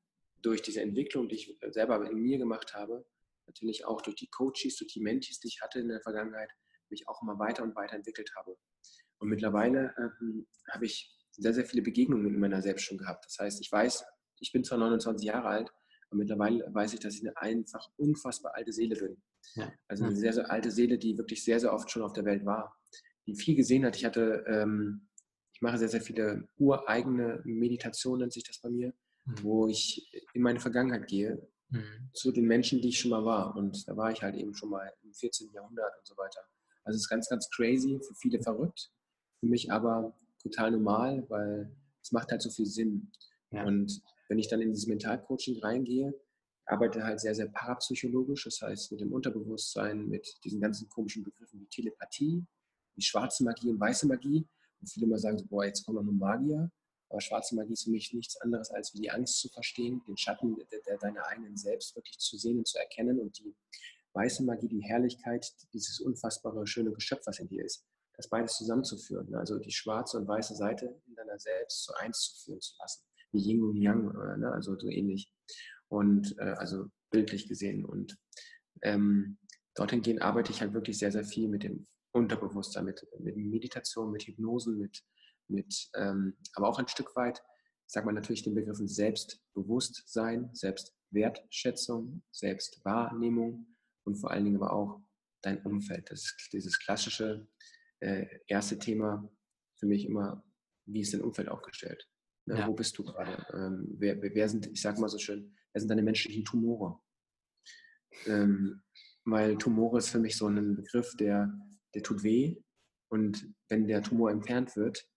[0.42, 3.06] durch diese Entwicklung, die ich selber in mir gemacht habe,
[3.46, 6.50] natürlich auch durch die Coaches, durch die Mentis, die ich hatte in der Vergangenheit,
[6.88, 8.56] mich auch immer weiter und weiter entwickelt habe.
[9.18, 13.24] Und mittlerweile ähm, habe ich sehr, sehr viele Begegnungen in meiner Selbst schon gehabt.
[13.26, 14.04] Das heißt, ich weiß,
[14.40, 15.70] ich bin zwar 29 Jahre alt,
[16.10, 19.22] Und mittlerweile weiß ich, dass ich eine einfach unfassbar alte Seele bin.
[19.54, 19.72] Ja.
[19.88, 22.44] Also eine sehr, sehr alte Seele, die wirklich sehr, sehr oft schon auf der Welt
[22.44, 22.76] war.
[23.26, 23.96] Die viel gesehen hat.
[23.96, 25.08] Ich hatte, ähm,
[25.52, 28.92] ich mache sehr, sehr viele ureigene Meditationen, nennt sich das bei mir,
[29.24, 29.42] mhm.
[29.42, 32.10] wo ich in meine Vergangenheit gehe, mhm.
[32.12, 33.56] zu den Menschen, die ich schon mal war.
[33.56, 35.52] Und da war ich halt eben schon mal im 14.
[35.52, 36.40] Jahrhundert und so weiter.
[36.84, 38.90] Also es ist ganz, ganz crazy, für viele verrückt,
[39.38, 41.70] für mich aber total normal, weil
[42.02, 43.12] es macht halt so viel Sinn.
[43.50, 43.64] Ja.
[43.64, 46.14] Und wenn ich dann in dieses Mentalcoaching reingehe,
[46.66, 51.60] arbeite halt sehr, sehr parapsychologisch, das heißt mit dem Unterbewusstsein, mit diesen ganzen komischen Begriffen
[51.60, 52.46] wie Telepathie,
[52.96, 54.46] wie schwarze Magie und weiße Magie.
[54.80, 56.70] Und viele immer sagen so, boah, jetzt kommen noch nur Magier.
[57.08, 60.16] Aber schwarze Magie ist für mich nichts anderes, als wie die Angst zu verstehen, den
[60.16, 63.54] Schatten der, der deiner eigenen Selbst wirklich zu sehen und zu erkennen und die
[64.12, 69.34] weiße Magie, die Herrlichkeit, dieses unfassbare, schöne Geschöpf, was in dir ist, das beides zusammenzuführen.
[69.34, 73.02] Also die schwarze und weiße Seite in deiner Selbst zu eins zu führen zu lassen
[73.32, 74.52] wie Yin und Yang, äh, ne?
[74.52, 75.32] also so ähnlich.
[75.88, 77.84] Und äh, also bildlich gesehen.
[77.84, 78.16] Und
[78.82, 79.38] ähm,
[79.74, 84.10] dorthin gehen arbeite ich halt wirklich sehr, sehr viel mit dem Unterbewusstsein, mit, mit Meditation,
[84.10, 85.04] mit Hypnosen, mit,
[85.48, 87.42] mit ähm, aber auch ein Stück weit,
[87.86, 93.66] sagt man natürlich den Begriffen Selbstbewusstsein, Selbstwertschätzung, Selbstwahrnehmung
[94.04, 95.00] und vor allen Dingen aber auch
[95.42, 96.10] dein Umfeld.
[96.10, 97.48] Das ist dieses klassische
[98.00, 99.28] äh, erste Thema
[99.76, 100.44] für mich immer,
[100.86, 102.08] wie ist dein Umfeld aufgestellt?
[102.46, 102.68] Ne, ja.
[102.68, 103.46] Wo bist du gerade?
[103.52, 107.00] Ähm, wer, wer, sind, ich sage mal so schön, wer sind deine menschlichen Tumore?
[108.26, 108.82] Ähm,
[109.24, 111.52] weil Tumore ist für mich so ein Begriff, der,
[111.94, 112.56] der tut weh.
[113.08, 115.08] Und wenn der Tumor entfernt wird,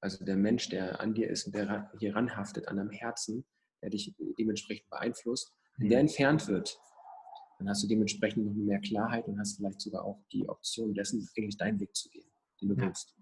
[0.00, 3.44] also der Mensch, der an dir ist und der hier ranhaftet, an deinem Herzen,
[3.82, 6.08] der dich dementsprechend beeinflusst, wenn der mhm.
[6.08, 6.78] entfernt wird,
[7.58, 11.28] dann hast du dementsprechend noch mehr Klarheit und hast vielleicht sogar auch die Option dessen,
[11.36, 12.30] eigentlich deinen Weg zu gehen,
[12.60, 12.82] den du ja.
[12.82, 13.16] willst.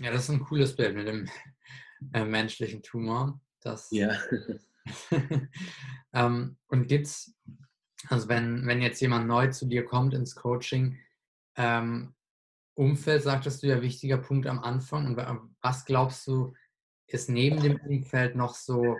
[0.00, 1.28] Ja, das ist ein cooles Bild mit dem
[2.12, 3.40] äh, menschlichen Tumor.
[3.60, 4.18] Das, ja.
[6.12, 7.34] ähm, und gibt's,
[8.08, 10.98] also wenn, wenn jetzt jemand neu zu dir kommt ins Coaching,
[11.56, 12.14] ähm,
[12.74, 15.06] Umfeld, sagtest du ja, wichtiger Punkt am Anfang.
[15.06, 15.16] Und
[15.60, 16.54] was glaubst du,
[17.06, 18.96] ist neben dem Umfeld noch so,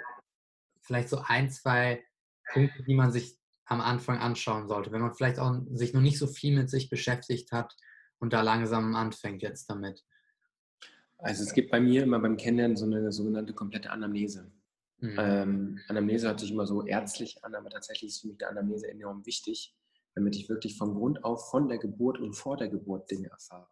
[0.81, 2.05] vielleicht so ein, zwei
[2.53, 6.19] Punkte, die man sich am Anfang anschauen sollte, wenn man vielleicht auch sich noch nicht
[6.19, 7.75] so viel mit sich beschäftigt hat
[8.19, 10.05] und da langsam anfängt jetzt damit?
[11.19, 14.51] Also es gibt bei mir immer beim Kennenlernen so eine sogenannte komplette Anamnese.
[15.03, 15.17] Mhm.
[15.19, 18.88] Ähm, Anamnese hört sich immer so ärztlich an, aber tatsächlich ist für mich die Anamnese
[18.88, 19.75] enorm wichtig,
[20.15, 23.67] damit ich wirklich von Grund auf von der Geburt und vor der Geburt Dinge erfahre.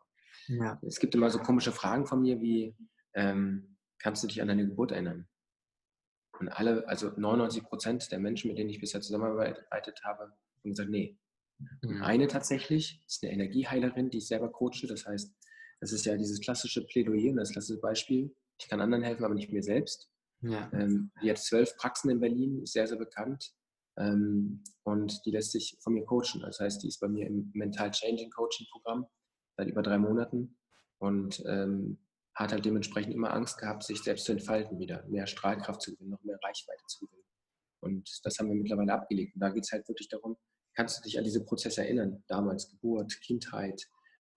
[0.49, 0.81] Ja.
[0.83, 2.77] Es gibt immer so komische Fragen von mir wie,
[3.15, 5.29] ähm, kannst du dich an deine Geburt erinnern?
[6.41, 10.91] Und alle, also 99 Prozent der Menschen, mit denen ich bisher zusammengearbeitet habe, haben gesagt,
[10.91, 11.17] nee.
[11.83, 12.03] Mhm.
[12.03, 14.89] Eine tatsächlich ist eine Energieheilerin, die ich selber coache.
[14.89, 15.33] Das heißt,
[15.79, 18.35] das ist ja dieses klassische Plädoyer, das klassische Beispiel.
[18.59, 20.11] Ich kann anderen helfen, aber nicht mir selbst.
[20.43, 20.71] Ja.
[20.73, 23.53] Ähm, die hat zwölf Praxen in Berlin, sehr, sehr bekannt.
[23.99, 26.41] Ähm, und die lässt sich von mir coachen.
[26.41, 29.07] Das heißt, die ist bei mir im Mental Changing Coaching Programm
[29.57, 30.57] seit über drei Monaten
[30.99, 31.99] und ähm,
[32.35, 36.11] hat halt dementsprechend immer Angst gehabt, sich selbst zu entfalten wieder, mehr Strahlkraft zu gewinnen,
[36.11, 37.25] noch mehr Reichweite zu gewinnen.
[37.81, 39.35] Und das haben wir mittlerweile abgelegt.
[39.35, 40.37] Und da geht es halt wirklich darum,
[40.75, 42.23] kannst du dich an diese Prozesse erinnern?
[42.29, 43.83] Damals Geburt, Kindheit,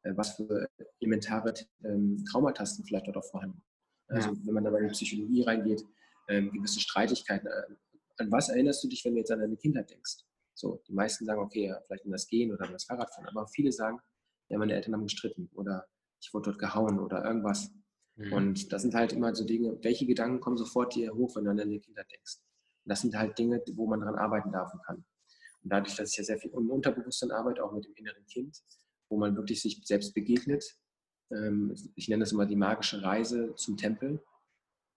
[0.04, 0.68] äh, was für
[1.00, 1.54] elementare
[1.86, 3.64] ähm, Traumatasten vielleicht dort auch vorhanden.
[4.08, 4.36] Also ja.
[4.44, 5.84] wenn man da mal in die Psychologie reingeht,
[6.28, 7.48] ähm, gewisse Streitigkeiten.
[7.48, 7.76] Äh,
[8.18, 10.24] an was erinnerst du dich, wenn du jetzt an deine Kindheit denkst?
[10.54, 13.48] So, die meisten sagen, okay, ja, vielleicht an das Gehen oder an das Fahrradfahren, aber
[13.48, 14.00] viele sagen,
[14.50, 15.88] ja, meine Eltern haben gestritten oder
[16.22, 17.72] ich wurde dort gehauen oder irgendwas.
[18.16, 18.34] Mhm.
[18.34, 21.52] Und das sind halt immer so Dinge, welche Gedanken kommen sofort dir hoch, wenn du
[21.52, 22.38] an deine Kindheit denkst?
[22.86, 24.98] Und das sind halt Dinge, wo man daran arbeiten darf und kann.
[25.64, 28.62] Und dadurch, dass ich ja sehr viel im Unterbewusstsein arbeite, auch mit dem inneren Kind,
[29.10, 30.64] wo man wirklich sich selbst begegnet.
[31.32, 34.22] Ähm, ich nenne das immer die magische Reise zum Tempel,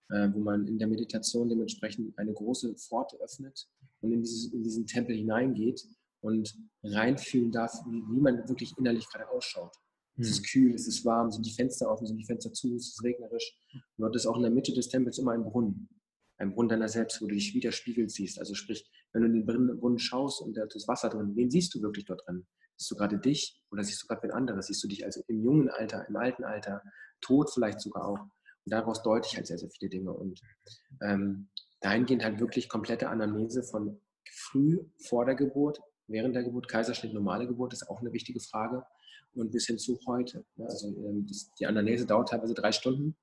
[0.09, 3.67] äh, wo man in der Meditation dementsprechend eine große Pforte öffnet
[4.01, 5.87] und in, dieses, in diesen Tempel hineingeht
[6.21, 9.75] und reinfühlen darf, wie, wie man wirklich innerlich gerade ausschaut.
[10.19, 10.45] Es ist hm.
[10.45, 13.55] kühl, es ist warm, sind die Fenster offen, sind die Fenster zu, es ist regnerisch.
[13.73, 15.89] Und dort ist auch in der Mitte des Tempels immer ein Brunnen.
[16.37, 18.39] Ein Brunnen deiner selbst, wo du dich widerspiegelt siehst.
[18.39, 21.73] Also sprich, wenn du in den Brunnen schaust und da ist Wasser drin, wen siehst
[21.73, 22.47] du wirklich dort drin?
[22.77, 24.67] Siehst du gerade dich oder siehst du gerade wen anderes?
[24.67, 26.83] Siehst du dich also im jungen Alter, im alten Alter,
[27.21, 28.19] tot vielleicht sogar auch?
[28.19, 30.13] Und daraus deute ich halt sehr, sehr viele Dinge.
[30.13, 30.39] Und
[31.01, 31.49] ähm,
[31.81, 33.99] dahingehend halt wirklich komplette Anamnese von
[34.31, 38.83] früh vor der Geburt, während der Geburt, Kaiserschnitt, normale Geburt ist auch eine wichtige Frage.
[39.33, 40.45] Und bis hin zu heute.
[40.57, 43.15] Also ähm, das, die Anamnese dauert teilweise drei Stunden,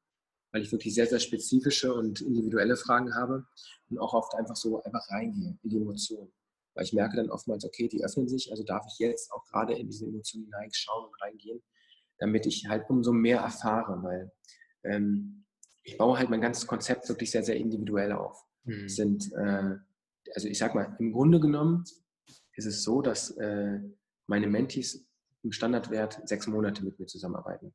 [0.52, 3.46] weil ich wirklich sehr, sehr spezifische und individuelle Fragen habe
[3.90, 6.32] und auch oft einfach so einfach reingehe in die Emotionen.
[6.74, 9.74] Weil ich merke dann oftmals, okay, die öffnen sich, also darf ich jetzt auch gerade
[9.74, 11.62] in diese Emotionen hineinschauen und reingehen,
[12.18, 14.32] damit ich halt umso mehr erfahre, weil
[14.84, 15.44] ähm,
[15.82, 18.44] ich baue halt mein ganzes Konzept wirklich sehr, sehr individuell auf.
[18.64, 18.88] mhm.
[18.88, 19.76] sind, äh,
[20.34, 21.84] also ich sag mal, im Grunde genommen
[22.56, 23.80] ist es so, dass äh,
[24.26, 25.06] meine Mentis
[25.42, 27.74] im Standardwert sechs Monate mit mir zusammenarbeiten.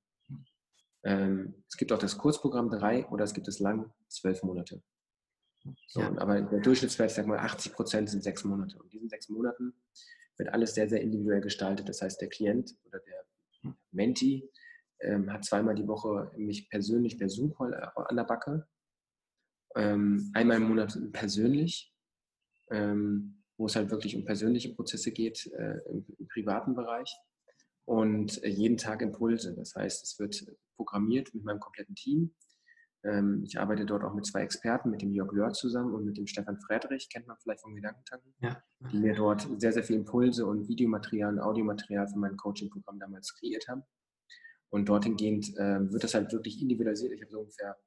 [1.04, 4.82] Ähm, es gibt auch das Kurzprogramm drei oder es gibt das lang zwölf Monate.
[5.88, 6.18] So, ja.
[6.18, 8.78] Aber der Durchschnittswert, sag mal, 80 Prozent sind sechs Monate.
[8.78, 9.74] Und in diesen sechs Monaten
[10.38, 11.90] wird alles sehr, sehr individuell gestaltet.
[11.90, 13.26] Das heißt, der Klient oder der
[13.92, 14.50] Menti
[15.02, 18.68] ähm, hat zweimal die Woche mich persönlich per Zoom an der Backe.
[19.76, 21.94] Ähm, einmal im Monat persönlich,
[22.72, 27.14] ähm, wo es halt wirklich um persönliche Prozesse geht äh, im, im, privaten Bereich.
[27.86, 29.56] Und äh, jeden Tag Impulse.
[29.56, 30.46] Das heißt, es wird
[30.76, 32.36] programmiert mit meinem kompletten Team.
[33.04, 36.18] Ähm, ich arbeite dort auch mit zwei Experten, mit dem Jörg Lörr zusammen und mit
[36.18, 38.62] dem Stefan Friedrich, kennt man vielleicht vom Gedankentanken, ja.
[38.92, 43.34] die mir dort sehr, sehr viel Impulse und Videomaterial und Audiomaterial für mein Coaching-Programm damals
[43.36, 43.84] kreiert haben.
[44.70, 47.14] Und dorthin gehend äh, wird das halt wirklich individualisiert.
[47.14, 47.78] Ich habe so ungefähr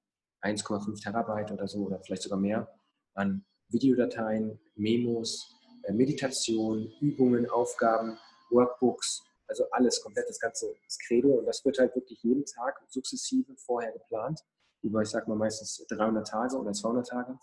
[0.42, 2.68] 1,5 Terabyte oder so oder vielleicht sogar mehr
[3.14, 8.18] an Videodateien, Memos, äh, Meditation, Übungen, Aufgaben,
[8.50, 11.28] Workbooks, also alles, komplett das ganze das Credo.
[11.34, 14.40] Und das wird halt wirklich jeden Tag sukzessive vorher geplant,
[14.82, 17.38] über, ich sag mal, meistens 300 Tage oder 200 Tage,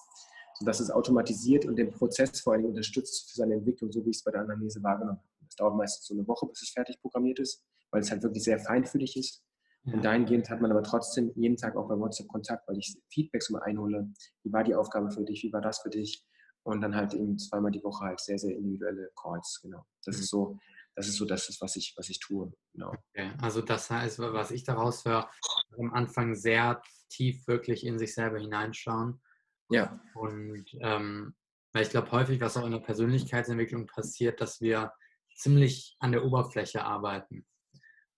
[0.58, 4.18] sodass es automatisiert und den Prozess vor allem unterstützt für seine Entwicklung, so wie ich
[4.18, 5.28] es bei der Anamnese wahrgenommen habe.
[5.48, 8.44] Es dauert meistens so eine Woche, bis es fertig programmiert ist, weil es halt wirklich
[8.44, 9.44] sehr feinfühlig ist.
[9.86, 9.94] Ja.
[9.94, 13.50] Und dahingehend hat man aber trotzdem jeden Tag auch bei WhatsApp Kontakt, weil ich Feedbacks
[13.50, 14.12] immer einhole.
[14.44, 15.44] Wie war die Aufgabe für dich?
[15.44, 16.26] Wie war das für dich?
[16.64, 19.60] Und dann halt eben zweimal die Woche halt sehr, sehr individuelle Calls.
[19.64, 19.86] Genau.
[20.06, 20.22] Das mhm.
[20.22, 20.60] ist so,
[20.96, 22.52] das ist so das, was ich, was ich tue.
[22.74, 22.90] Genau.
[22.90, 23.32] Okay.
[23.42, 25.30] Also das heißt, was ich daraus höre,
[25.78, 29.22] am Anfang sehr tief wirklich in sich selber hineinschauen.
[29.70, 30.00] Ja.
[30.14, 31.36] Und ähm,
[31.74, 34.92] weil ich glaube häufig, was auch in der Persönlichkeitsentwicklung passiert, dass wir
[35.36, 37.46] ziemlich an der Oberfläche arbeiten.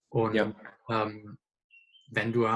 [0.09, 0.53] Und ja.
[0.89, 1.37] ähm,
[2.09, 2.47] wenn du,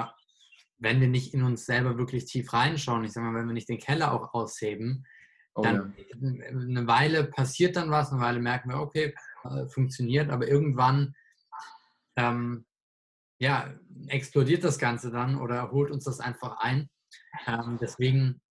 [0.78, 3.70] wenn wir nicht in uns selber wirklich tief reinschauen, ich sage mal, wenn wir nicht
[3.70, 5.06] den Keller auch ausheben,
[5.54, 6.50] oh, dann ja.
[6.50, 11.16] eine Weile passiert dann was, eine Weile merken wir, okay, äh, funktioniert, aber irgendwann
[12.18, 12.66] ähm,
[13.40, 13.74] ja,
[14.08, 16.90] explodiert das Ganze dann oder holt uns das einfach ein.
[17.48, 18.42] Ähm, deswegen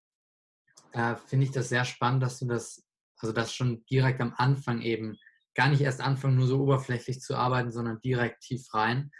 [0.92, 2.84] äh, finde ich das sehr spannend, dass du das,
[3.18, 5.16] also das schon direkt am Anfang eben
[5.54, 9.10] gar nicht erst anfangen, nur so oberflächlich zu arbeiten, sondern direkt tief rein.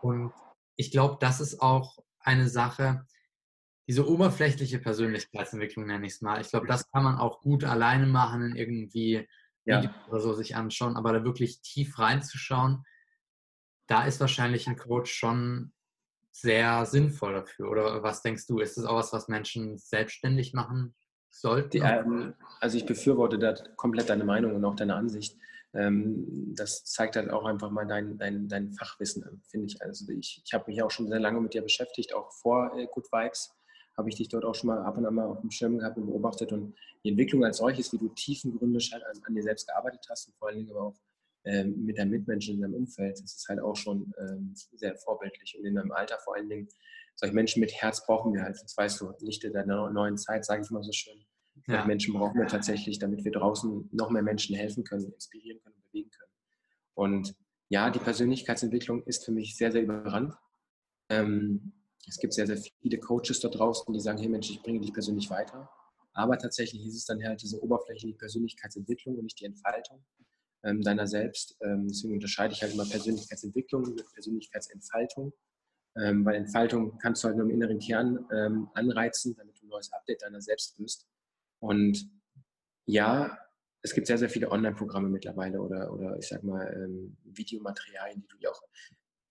[0.00, 0.32] Und
[0.76, 3.06] ich glaube, das ist auch eine Sache,
[3.86, 6.40] diese oberflächliche Persönlichkeitsentwicklung nenne ich es mal.
[6.40, 9.26] Ich glaube, das kann man auch gut alleine machen, in irgendwie
[9.64, 9.94] ja.
[10.08, 12.84] oder so sich anschauen, aber da wirklich tief reinzuschauen,
[13.90, 15.72] da ist wahrscheinlich ein Coach schon
[16.30, 17.70] sehr sinnvoll dafür.
[17.70, 18.60] Oder was denkst du?
[18.60, 20.94] Ist das auch was, was Menschen selbstständig machen
[21.28, 21.78] sollten?
[21.78, 22.04] Ja,
[22.60, 25.36] also ich befürworte da komplett deine Meinung und auch deine Ansicht.
[25.74, 29.82] Ähm, das zeigt halt auch einfach mal dein, dein, dein Fachwissen, finde ich.
[29.82, 32.86] Also ich, ich habe mich auch schon sehr lange mit dir beschäftigt, auch vor äh,
[32.92, 33.52] Good Vibes
[33.96, 35.98] habe ich dich dort auch schon mal ab und an mal auf dem Schirm gehabt
[35.98, 36.74] und beobachtet und
[37.04, 40.48] die Entwicklung als solches, wie du tiefengründig halt an dir selbst gearbeitet hast und vor
[40.48, 40.94] allen Dingen aber auch
[41.44, 45.56] ähm, mit deinen Mitmenschen in deinem Umfeld, das ist halt auch schon ähm, sehr vorbildlich
[45.58, 46.68] und in deinem Alter vor allen Dingen
[47.14, 50.62] solche Menschen mit Herz brauchen wir halt, das weißt du, Lichte der neuen Zeit, sage
[50.62, 51.24] ich mal so schön.
[51.66, 51.84] Ja.
[51.84, 56.10] Menschen brauchen wir tatsächlich, damit wir draußen noch mehr Menschen helfen können, inspirieren können, bewegen
[56.10, 56.32] können.
[56.94, 57.34] Und
[57.68, 60.34] ja, die Persönlichkeitsentwicklung ist für mich sehr, sehr überrannt.
[61.10, 61.72] Ähm,
[62.08, 64.92] es gibt sehr, sehr viele Coaches da draußen, die sagen, hey Mensch, ich bringe dich
[64.92, 65.70] persönlich weiter.
[66.12, 70.04] Aber tatsächlich ist es dann halt diese oberflächliche Persönlichkeitsentwicklung und nicht die Entfaltung
[70.64, 71.56] ähm, deiner selbst.
[71.62, 75.32] Ähm, deswegen unterscheide ich halt immer Persönlichkeitsentwicklung mit Persönlichkeitsentfaltung.
[75.96, 79.70] Ähm, weil Entfaltung kannst du halt nur im inneren Kern ähm, anreizen, damit du ein
[79.70, 81.08] neues Update deiner selbst wirst.
[81.58, 82.08] Und
[82.86, 83.36] ja,
[83.82, 88.28] es gibt sehr, sehr viele Online-Programme mittlerweile oder, oder ich sag mal ähm, Videomaterialien, die
[88.28, 88.62] du dir auch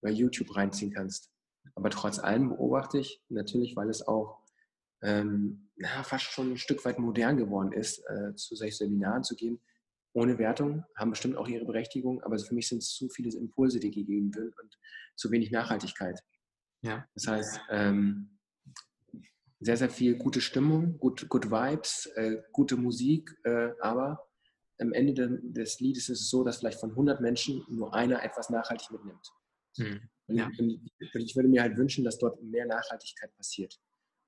[0.02, 1.32] bei YouTube reinziehen kannst.
[1.76, 4.40] Aber trotz allem beobachte ich natürlich, weil es auch
[5.02, 9.36] ähm, na, fast schon ein Stück weit modern geworden ist, äh, zu solchen Seminaren zu
[9.36, 9.62] gehen,
[10.14, 13.80] ohne Wertung, haben bestimmt auch ihre Berechtigung, aber für mich sind es zu viele Impulse,
[13.80, 14.78] die gegeben werden und
[15.16, 16.20] zu wenig Nachhaltigkeit.
[16.82, 17.06] Ja.
[17.14, 18.40] Das heißt, ähm,
[19.60, 24.26] sehr, sehr viel gute Stimmung, gut, good Vibes, äh, gute Musik, äh, aber
[24.80, 28.24] am Ende de, des Liedes ist es so, dass vielleicht von 100 Menschen nur einer
[28.24, 29.28] etwas nachhaltig mitnimmt.
[29.78, 30.00] Hm.
[30.28, 30.50] Ja.
[30.58, 33.80] Und ich würde mir halt wünschen, dass dort mehr Nachhaltigkeit passiert.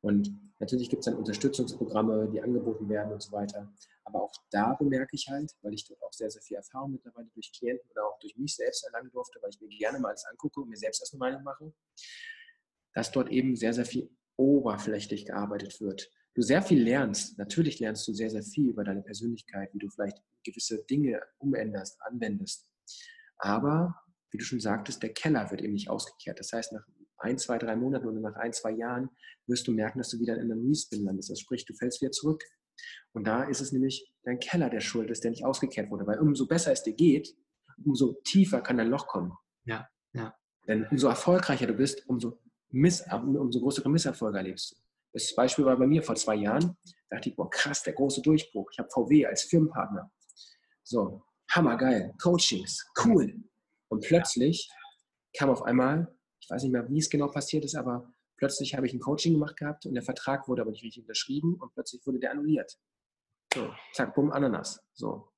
[0.01, 3.71] Und natürlich gibt es dann Unterstützungsprogramme, die angeboten werden und so weiter.
[4.03, 7.29] Aber auch da bemerke ich halt, weil ich dort auch sehr, sehr viel Erfahrung mittlerweile
[7.33, 10.25] durch Klienten oder auch durch mich selbst erlangen durfte, weil ich mir gerne mal alles
[10.25, 11.73] angucke und mir selbst erst eine Meinung mache,
[12.93, 16.09] dass dort eben sehr, sehr viel oberflächlich gearbeitet wird.
[16.33, 17.37] Du sehr viel lernst.
[17.37, 22.01] Natürlich lernst du sehr, sehr viel über deine Persönlichkeit, wie du vielleicht gewisse Dinge umänderst,
[22.01, 22.67] anwendest.
[23.37, 23.95] Aber,
[24.31, 26.39] wie du schon sagtest, der Keller wird eben nicht ausgekehrt.
[26.39, 26.85] Das heißt, nach
[27.17, 29.09] ein, zwei, drei Monaten oder nach ein, zwei Jahren
[29.47, 31.29] wirst du merken, dass du wieder in einem Respin landest.
[31.29, 32.43] Das sprich, du fällst wieder zurück.
[33.13, 36.07] Und da ist es nämlich dein Keller, der schuld ist, der nicht ausgekehrt wurde.
[36.07, 37.35] Weil umso besser es dir geht,
[37.83, 39.33] umso tiefer kann dein Loch kommen.
[39.65, 40.35] Ja, ja.
[40.67, 44.75] Denn umso erfolgreicher du bist, umso, miss, umso größere Misserfolge erlebst du.
[45.13, 46.77] Das Beispiel war bei mir vor zwei Jahren.
[47.09, 48.69] Da dachte ich, boah, krass, der große Durchbruch.
[48.71, 50.09] Ich habe VW als Firmenpartner.
[50.83, 52.13] So, hammergeil.
[52.21, 53.43] Coachings, cool.
[53.89, 54.71] Und plötzlich
[55.37, 58.87] kam auf einmal, ich weiß nicht mehr, wie es genau passiert ist, aber plötzlich habe
[58.87, 62.03] ich ein Coaching gemacht gehabt und der Vertrag wurde aber nicht richtig unterschrieben und plötzlich
[62.07, 62.75] wurde der annulliert.
[63.53, 64.81] So, zack, bumm, Ananas.
[64.93, 65.31] So.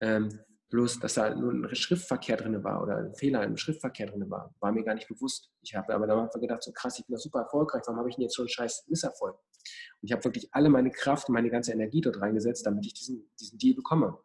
[0.00, 0.38] Ähm,
[0.70, 4.54] bloß, dass da nur ein Schriftverkehr drin war oder ein Fehler im Schriftverkehr drin war,
[4.60, 5.50] war mir gar nicht bewusst.
[5.60, 8.10] Ich habe aber dann einfach gedacht, so krass, ich bin doch super erfolgreich, warum habe
[8.10, 9.34] ich denn jetzt so einen scheiß Misserfolg?
[9.34, 13.28] Und ich habe wirklich alle meine Kraft meine ganze Energie dort reingesetzt, damit ich diesen,
[13.40, 14.16] diesen Deal bekomme.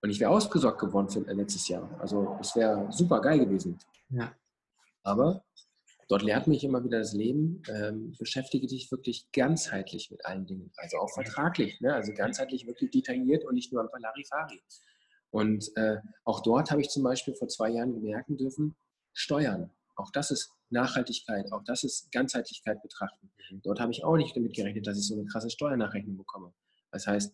[0.00, 1.94] Und ich wäre ausgesorgt geworden für äh, letztes Jahr.
[2.00, 3.78] Also es wäre super geil gewesen.
[4.08, 4.34] Ja.
[5.02, 5.44] Aber
[6.10, 10.72] dort lehrt mich immer wieder das Leben, ähm, beschäftige dich wirklich ganzheitlich mit allen Dingen.
[10.76, 11.94] Also auch vertraglich, ne?
[11.94, 14.60] also ganzheitlich wirklich detailliert und nicht nur am Larifari.
[15.30, 18.74] Und äh, auch dort habe ich zum Beispiel vor zwei Jahren merken dürfen,
[19.12, 19.70] Steuern.
[19.94, 23.30] Auch das ist Nachhaltigkeit, auch das ist Ganzheitlichkeit betrachten.
[23.50, 23.62] Mhm.
[23.62, 26.52] Dort habe ich auch nicht damit gerechnet, dass ich so eine krasse Steuernachrechnung bekomme.
[26.90, 27.32] Das heißt,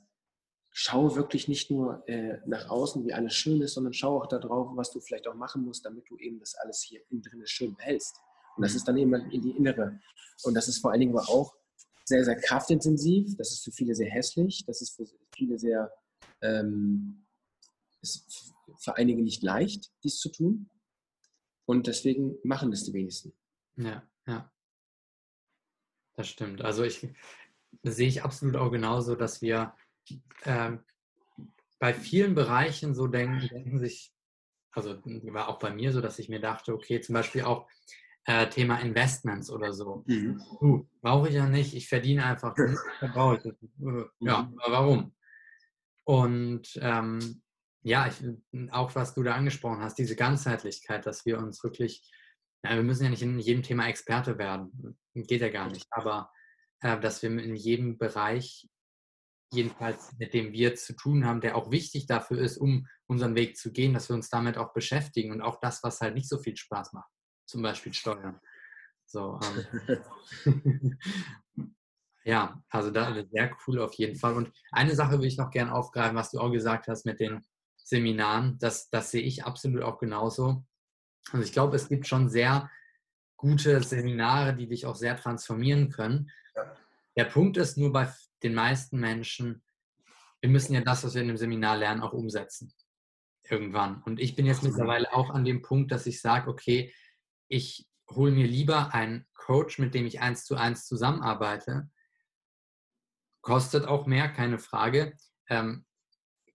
[0.70, 4.76] schau wirklich nicht nur äh, nach außen, wie alles schön ist, sondern schau auch darauf,
[4.76, 7.74] was du vielleicht auch machen musst, damit du eben das alles hier innen drin schön
[7.74, 8.20] behältst.
[8.56, 8.76] Und das mhm.
[8.76, 10.00] ist dann eben in die innere.
[10.42, 11.54] Und das ist vor allen Dingen aber auch
[12.04, 13.36] sehr, sehr kraftintensiv.
[13.36, 14.64] Das ist für viele sehr hässlich.
[14.66, 15.92] Das ist für viele sehr,
[16.40, 17.26] ähm,
[18.00, 20.70] ist für einige nicht leicht, dies zu tun.
[21.66, 23.32] Und deswegen machen das die wenigsten.
[23.76, 24.50] Ja, ja.
[26.14, 26.62] Das stimmt.
[26.62, 27.08] Also ich
[27.82, 29.74] sehe ich absolut auch genauso, dass wir
[30.44, 30.76] äh,
[31.78, 34.14] bei vielen Bereichen so denken, denken sich,
[34.70, 37.68] also war auch bei mir so, dass ich mir dachte, okay, zum Beispiel auch
[38.26, 40.04] äh, Thema Investments oder so.
[40.06, 40.42] Mhm.
[40.60, 42.54] Uh, brauche ich ja nicht, ich verdiene einfach,
[43.12, 43.54] brauche ich das.
[44.20, 44.58] Ja, mhm.
[44.66, 45.14] warum?
[46.04, 47.42] Und ähm,
[47.82, 48.16] ja, ich,
[48.72, 52.08] auch was du da angesprochen hast, diese Ganzheitlichkeit, dass wir uns wirklich,
[52.64, 56.30] ja, wir müssen ja nicht in jedem Thema Experte werden, geht ja gar nicht, aber
[56.80, 58.68] äh, dass wir in jedem Bereich
[59.52, 63.56] jedenfalls mit dem wir zu tun haben, der auch wichtig dafür ist, um unseren Weg
[63.56, 66.38] zu gehen, dass wir uns damit auch beschäftigen und auch das, was halt nicht so
[66.38, 67.10] viel Spaß macht,
[67.46, 68.40] zum Beispiel Steuern.
[69.06, 69.40] So,
[70.44, 70.98] ähm.
[72.24, 74.34] ja, also da sehr cool auf jeden Fall.
[74.34, 77.44] Und eine Sache will ich noch gerne aufgreifen, was du auch gesagt hast mit den
[77.76, 80.64] Seminaren, das, das sehe ich absolut auch genauso.
[81.30, 82.68] Also ich glaube, es gibt schon sehr
[83.36, 86.30] gute Seminare, die dich auch sehr transformieren können.
[87.16, 89.62] Der Punkt ist nur bei den meisten Menschen,
[90.40, 92.72] wir müssen ja das, was wir in dem Seminar lernen, auch umsetzen.
[93.48, 94.02] Irgendwann.
[94.02, 96.92] Und ich bin jetzt mittlerweile auch an dem Punkt, dass ich sage, okay,
[97.48, 101.90] ich hole mir lieber einen Coach, mit dem ich eins zu eins zusammenarbeite.
[103.42, 105.16] Kostet auch mehr, keine Frage.
[105.48, 105.84] Ähm,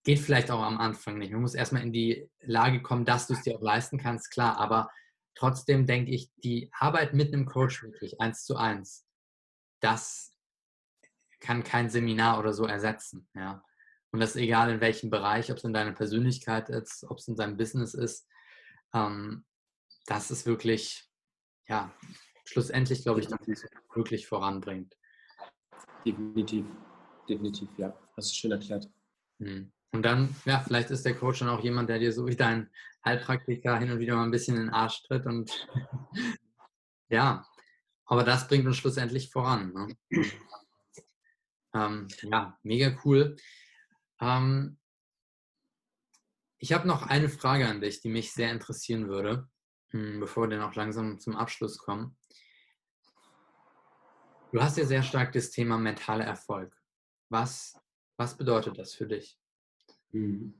[0.03, 1.31] geht vielleicht auch am Anfang nicht.
[1.31, 4.57] Man muss erstmal in die Lage kommen, dass du es dir auch leisten kannst, klar.
[4.57, 4.89] Aber
[5.35, 9.05] trotzdem denke ich, die Arbeit mit einem Coach wirklich eins zu eins,
[9.79, 10.35] das
[11.39, 13.27] kann kein Seminar oder so ersetzen.
[13.35, 13.63] Ja.
[14.11, 17.27] Und das ist egal in welchem Bereich, ob es in deiner Persönlichkeit ist, ob es
[17.27, 18.27] in deinem Business ist.
[18.93, 19.45] Ähm,
[20.11, 21.09] das ist wirklich,
[21.67, 21.93] ja,
[22.43, 24.97] schlussendlich glaube ich, dass es wirklich voranbringt.
[26.05, 26.65] Definitiv,
[27.29, 27.97] definitiv, ja.
[28.17, 28.89] Hast du schön erklärt.
[29.39, 29.71] Hm.
[29.93, 32.69] Und dann, ja, vielleicht ist der Coach dann auch jemand, der dir so wie dein
[33.05, 35.67] Heilpraktiker hin und wieder mal ein bisschen in den Arsch tritt und
[37.09, 37.45] ja,
[38.05, 39.73] aber das bringt uns schlussendlich voran.
[39.73, 39.95] Ne?
[41.73, 43.37] Ähm, ja, mega cool.
[44.19, 44.77] Ähm,
[46.57, 49.47] ich habe noch eine Frage an dich, die mich sehr interessieren würde,
[49.91, 52.15] bevor wir dann auch langsam zum Abschluss kommen.
[54.51, 56.75] Du hast ja sehr stark das Thema mentaler Erfolg.
[57.29, 57.79] Was,
[58.17, 59.39] was bedeutet das für dich?
[60.11, 60.53] Mhm.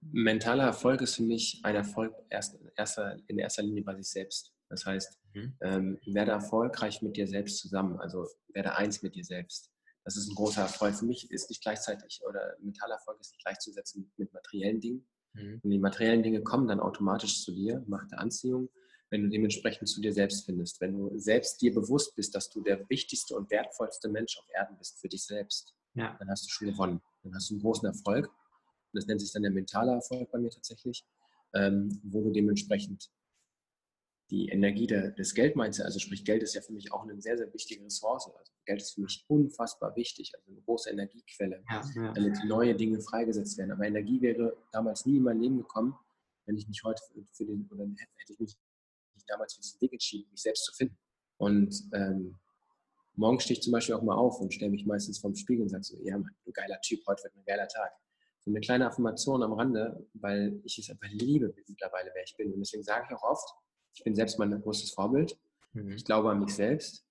[0.00, 4.54] Mentaler Erfolg ist für mich ein Erfolg erst, erster, in erster Linie bei sich selbst.
[4.68, 5.56] Das heißt, mhm.
[5.60, 9.70] ähm, werde erfolgreich mit dir selbst zusammen, also werde eins mit dir selbst.
[10.04, 10.96] Das ist ein großer Erfolg.
[10.96, 15.06] Für mich ist nicht gleichzeitig, oder Metallerfolg ist nicht gleichzusetzen mit materiellen Dingen.
[15.34, 15.60] Mhm.
[15.62, 18.68] Und die materiellen Dinge kommen dann automatisch zu dir, Macht der Anziehung,
[19.10, 20.80] wenn du dementsprechend zu dir selbst findest.
[20.80, 24.76] Wenn du selbst dir bewusst bist, dass du der wichtigste und wertvollste Mensch auf Erden
[24.78, 26.16] bist für dich selbst, ja.
[26.18, 27.00] dann hast du schon gewonnen.
[27.22, 28.26] Dann hast du einen großen Erfolg.
[28.26, 31.04] Und das nennt sich dann der mentale Erfolg bei mir tatsächlich,
[31.54, 33.10] ähm, wo du dementsprechend
[34.32, 37.36] die Energie der, des Geldmindset, also sprich Geld ist ja für mich auch eine sehr,
[37.36, 38.30] sehr wichtige Ressource.
[38.34, 42.12] Also Geld ist für mich unfassbar wichtig, also eine große Energiequelle, ja, ja.
[42.12, 43.72] damit neue Dinge freigesetzt werden.
[43.72, 45.94] Aber Energie wäre damals nie in mein Leben gekommen,
[46.46, 47.02] wenn ich mich heute
[47.32, 48.56] für den, oder hätte ich mich
[49.14, 50.96] nicht damals für diesen Weg entschieden, mich selbst zu finden.
[51.36, 52.38] Und ähm,
[53.16, 55.68] morgen stehe ich zum Beispiel auch mal auf und stelle mich meistens vorm Spiegel und
[55.68, 57.92] sage so, ja Mann, du geiler Typ, heute wird ein geiler Tag.
[58.40, 62.50] So eine kleine Affirmation am Rande, weil ich es einfach liebe mittlerweile, wer ich bin.
[62.54, 63.54] Und deswegen sage ich auch oft,
[63.94, 65.38] ich bin selbst mein großes Vorbild.
[65.72, 65.92] Mhm.
[65.92, 67.04] Ich glaube an mich selbst.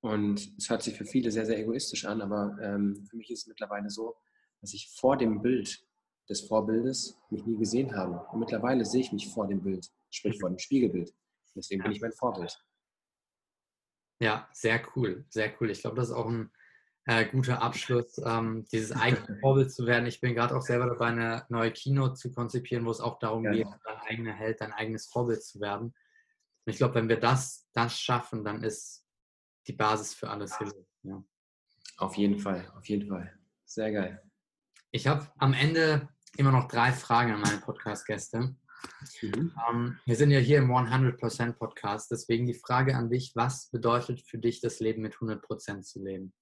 [0.00, 3.40] Und es hört sich für viele sehr, sehr egoistisch an, aber ähm, für mich ist
[3.40, 4.16] es mittlerweile so,
[4.60, 5.84] dass ich vor dem Bild
[6.28, 8.26] des Vorbildes mich nie gesehen habe.
[8.32, 11.12] Und mittlerweile sehe ich mich vor dem Bild, sprich vor dem Spiegelbild.
[11.54, 12.56] Deswegen bin ich mein Vorbild.
[14.20, 15.70] Ja, sehr cool, sehr cool.
[15.70, 16.50] Ich glaube, das ist auch ein
[17.06, 20.06] äh, guter Abschluss, ähm, dieses eigene Vorbild zu werden.
[20.06, 23.44] Ich bin gerade auch selber dabei, eine neue Keynote zu konzipieren, wo es auch darum
[23.44, 23.52] ja.
[23.52, 25.94] geht, dein eigener Held, dein eigenes Vorbild zu werden.
[26.64, 29.04] Und ich glaube, wenn wir das, das schaffen, dann ist
[29.66, 30.72] die Basis für alles hin.
[31.02, 31.24] Ja.
[31.96, 33.38] Auf jeden Fall, auf jeden Fall.
[33.64, 34.22] Sehr geil.
[34.90, 38.56] Ich habe am Ende immer noch drei Fragen an meine Podcast-Gäste.
[39.22, 39.52] Mhm.
[39.70, 44.22] Ähm, wir sind ja hier im 100% Podcast, deswegen die Frage an dich, was bedeutet
[44.22, 46.32] für dich das Leben mit 100% zu leben?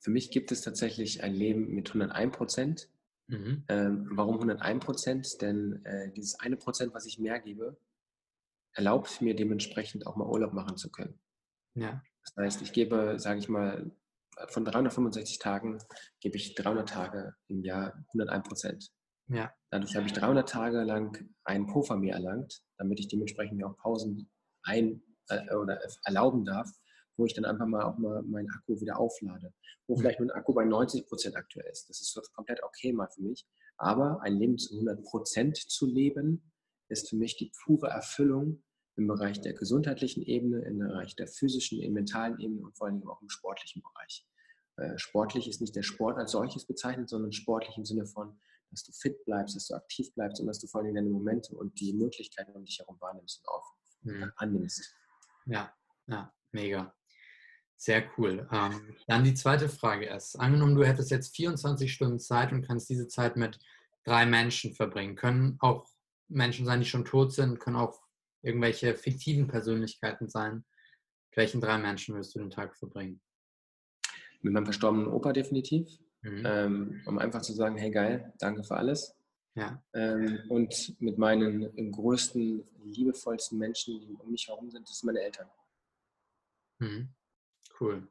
[0.00, 2.88] Für mich gibt es tatsächlich ein Leben mit 101%.
[3.28, 3.64] Mhm.
[3.68, 5.38] Ähm, warum 101%?
[5.38, 7.76] Denn äh, dieses eine Prozent, was ich mehr gebe,
[8.78, 11.18] erlaubt mir dementsprechend auch mal Urlaub machen zu können.
[11.74, 12.00] Ja.
[12.24, 13.90] Das heißt, ich gebe, sage ich mal,
[14.50, 15.78] von 365 Tagen
[16.20, 18.92] gebe ich 300 Tage im Jahr 101 Prozent.
[19.26, 19.52] Ja.
[19.70, 23.76] Dadurch habe ich 300 Tage lang einen Puffer mir erlangt, damit ich dementsprechend mir auch
[23.78, 24.30] Pausen
[24.62, 26.70] ein äh, oder erlauben darf,
[27.16, 29.52] wo ich dann einfach mal auch mal meinen Akku wieder auflade.
[29.88, 30.00] Wo mhm.
[30.00, 31.90] vielleicht mein Akku bei 90 Prozent aktuell ist.
[31.90, 33.44] Das ist komplett okay mal für mich.
[33.76, 36.52] Aber ein Leben zu 100 Prozent zu leben,
[36.88, 38.62] ist für mich die pure Erfüllung
[38.98, 43.08] im Bereich der gesundheitlichen Ebene, im Bereich der physischen, im mentalen Ebene und vor allem
[43.08, 44.26] auch im sportlichen Bereich.
[44.76, 48.38] Äh, sportlich ist nicht der Sport als solches bezeichnet, sondern sportlich im Sinne von,
[48.70, 51.54] dass du fit bleibst, dass du aktiv bleibst und dass du vor allem deine Momente
[51.54, 53.72] und die Möglichkeiten um dich herum wahrnimmst und auch
[54.02, 54.32] mhm.
[54.36, 54.94] annimmst.
[55.46, 55.72] Ja,
[56.06, 56.94] ja, mega.
[57.76, 58.48] Sehr cool.
[58.52, 62.90] Ähm, dann die zweite Frage ist, angenommen, du hättest jetzt 24 Stunden Zeit und kannst
[62.90, 63.60] diese Zeit mit
[64.04, 65.14] drei Menschen verbringen.
[65.14, 65.86] Können auch
[66.26, 68.07] Menschen sein, die schon tot sind, können auch
[68.42, 70.64] irgendwelche fiktiven Persönlichkeiten sein.
[71.30, 73.20] Mit welchen drei Menschen wirst du den Tag verbringen?
[74.40, 75.88] Mit meinem verstorbenen Opa definitiv.
[76.22, 76.42] Mhm.
[76.44, 79.14] Ähm, um einfach zu sagen, hey geil, danke für alles.
[79.54, 79.82] Ja.
[79.92, 85.20] Ähm, und mit meinen größten, liebevollsten Menschen, die um mich herum sind, das sind meine
[85.20, 85.48] Eltern.
[86.78, 87.08] Mhm.
[87.80, 88.08] Cool.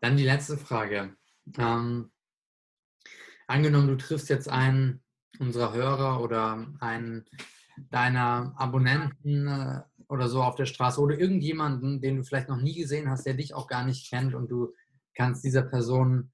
[0.00, 1.16] Dann die letzte Frage.
[1.58, 2.10] Ähm,
[3.46, 5.02] angenommen, du triffst jetzt einen
[5.38, 7.24] unserer Hörer oder einen
[7.90, 12.74] deiner Abonnenten äh, oder so auf der Straße oder irgendjemanden, den du vielleicht noch nie
[12.74, 14.74] gesehen hast, der dich auch gar nicht kennt und du
[15.14, 16.30] kannst dieser Person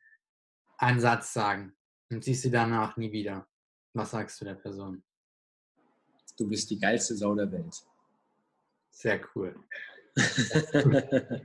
[0.79, 1.77] einen Satz sagen
[2.11, 3.47] und siehst sie danach nie wieder.
[3.95, 5.03] Was sagst du der Person?
[6.37, 7.75] Du bist die geilste Sau der Welt.
[8.91, 9.55] Sehr cool.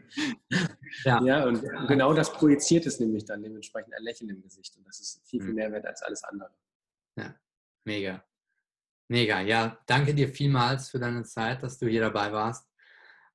[1.03, 1.21] ja.
[1.23, 4.75] ja, und genau das projiziert es nämlich dann dementsprechend ein Lächeln im Gesicht.
[4.77, 5.55] Und das ist viel, viel mhm.
[5.55, 6.51] mehr wert als alles andere.
[7.15, 7.35] Ja,
[7.83, 8.23] mega.
[9.13, 12.67] Mega, ja, danke dir vielmals für deine Zeit, dass du hier dabei warst.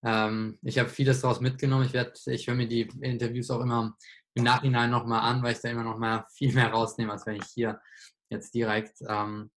[0.02, 1.84] Ähm, ich habe vieles daraus mitgenommen.
[1.86, 3.96] Ich, werd, ich höre mir die Interviews auch immer
[4.34, 7.36] im Nachhinein nochmal an, weil ich da immer noch mal viel mehr rausnehme, als wenn
[7.36, 7.80] ich hier
[8.28, 8.96] jetzt direkt.
[9.08, 9.52] Ähm,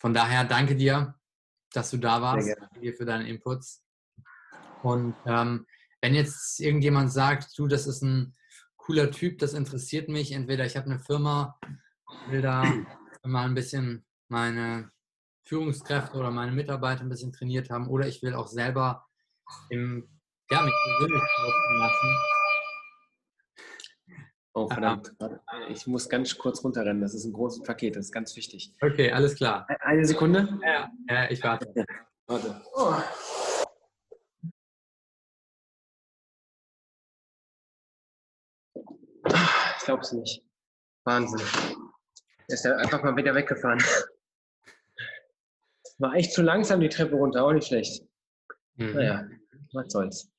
[0.00, 1.14] von daher danke dir,
[1.72, 2.48] dass du da warst.
[2.58, 3.84] Danke dir für deine Inputs.
[4.82, 5.68] Und ähm,
[6.00, 8.34] wenn jetzt irgendjemand sagt, du, das ist ein
[8.76, 11.60] cooler Typ, das interessiert mich, entweder ich habe eine Firma,
[12.26, 12.64] will da
[13.22, 14.90] mal ein bisschen meine
[15.44, 19.06] Führungskräfte oder meine Mitarbeiter ein bisschen trainiert haben oder ich will auch selber
[19.68, 20.08] im,
[20.50, 21.22] ja, mich persönlich
[21.78, 22.16] lassen.
[24.56, 25.12] Oh, verdammt.
[25.68, 27.02] Ich muss ganz kurz runterrennen.
[27.02, 27.96] Das ist ein großes Paket.
[27.96, 28.72] Das ist ganz wichtig.
[28.80, 29.66] Okay, alles klar.
[29.80, 30.60] Eine Sekunde?
[30.64, 31.72] Ja, ja ich warte.
[32.26, 32.62] Warte.
[32.72, 32.94] Oh.
[39.76, 40.42] Ich glaube es nicht.
[41.04, 41.46] Wahnsinn.
[42.48, 43.82] Er ist ja einfach mal wieder weggefahren.
[45.98, 48.02] War echt zu langsam die Treppe runter, auch nicht schlecht.
[48.76, 48.94] Mhm.
[48.94, 49.28] Naja,
[49.72, 50.30] was soll's.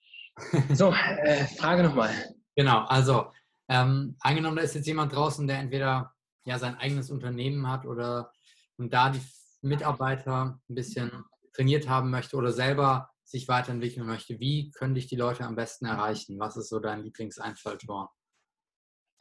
[0.73, 2.11] So, äh, Frage nochmal.
[2.55, 3.31] Genau, also
[3.69, 6.13] ähm, angenommen, da ist jetzt jemand draußen, der entweder
[6.45, 8.31] ja sein eigenes Unternehmen hat oder
[8.77, 9.21] und da die
[9.61, 14.39] Mitarbeiter ein bisschen trainiert haben möchte oder selber sich weiterentwickeln möchte.
[14.39, 16.37] Wie können dich die Leute am besten erreichen?
[16.39, 18.13] Was ist so dein Lieblingseinfalltor?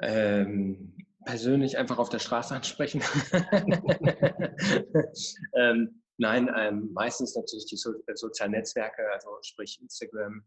[0.00, 3.00] Ähm, persönlich einfach auf der Straße ansprechen.
[5.54, 10.44] ähm, Nein, ähm, meistens natürlich die so äh, sozialen Netzwerke, also sprich Instagram,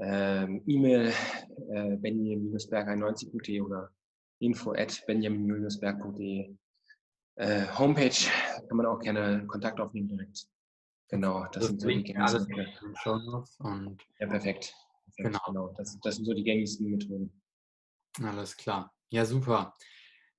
[0.00, 1.12] ähm, E-Mail
[1.70, 3.90] äh, benjamin-berg91.de oder
[4.40, 6.56] info at benjamin-berg.de.
[7.36, 8.30] Äh, Homepage
[8.68, 10.46] kann man auch gerne Kontakt aufnehmen direkt.
[11.08, 12.96] Genau, das, das sind so die gängigsten Methoden.
[14.18, 14.74] Ja, perfekt.
[14.74, 14.74] perfekt.
[15.16, 15.38] Genau.
[15.46, 15.74] genau.
[15.76, 17.42] Das, das sind so die gängigsten Methoden.
[18.22, 18.92] Alles klar.
[19.10, 19.74] Ja, super.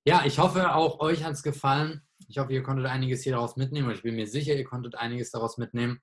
[0.04, 2.02] Ja, ich hoffe, auch euch hat es gefallen.
[2.28, 3.90] Ich hoffe, ihr konntet einiges hier daraus mitnehmen.
[3.90, 6.00] Ich bin mir sicher, ihr konntet einiges daraus mitnehmen.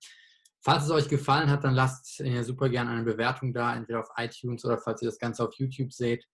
[0.61, 4.65] Falls es euch gefallen hat, dann lasst super gerne eine Bewertung da, entweder auf iTunes
[4.65, 6.27] oder falls ihr das Ganze auf YouTube seht.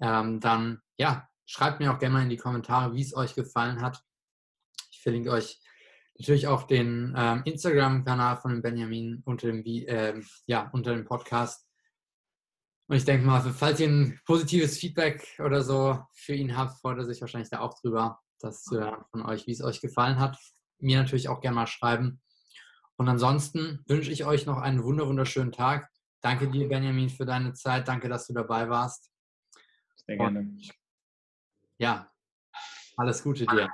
[0.00, 3.80] Ähm, dann ja, schreibt mir auch gerne mal in die Kommentare, wie es euch gefallen
[3.80, 4.02] hat.
[4.90, 5.60] Ich verlinke euch
[6.18, 11.65] natürlich auch den ähm, Instagram-Kanal von Benjamin unter dem, äh, ja, unter dem Podcast.
[12.88, 16.98] Und ich denke mal, falls ihr ein positives Feedback oder so für ihn habt, freut
[16.98, 20.20] er sich wahrscheinlich da auch drüber, das zu hören von euch, wie es euch gefallen
[20.20, 20.38] hat.
[20.78, 22.20] Mir natürlich auch gerne mal schreiben.
[22.96, 25.90] Und ansonsten wünsche ich euch noch einen wunderschönen Tag.
[26.20, 27.88] Danke dir, Benjamin, für deine Zeit.
[27.88, 29.10] Danke, dass du dabei warst.
[30.06, 30.40] Sehr gerne.
[30.40, 30.70] Und,
[31.78, 32.10] ja,
[32.96, 33.68] alles Gute dir.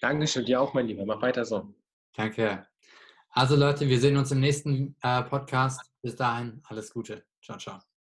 [0.00, 1.04] Dankeschön, dir auch, mein Lieber.
[1.04, 1.74] Mach weiter so.
[2.14, 2.66] Danke.
[3.30, 5.80] Also Leute, wir sehen uns im nächsten äh, Podcast.
[6.02, 7.26] Bis dahin, alles Gute.
[7.42, 7.97] Ciao, ciao.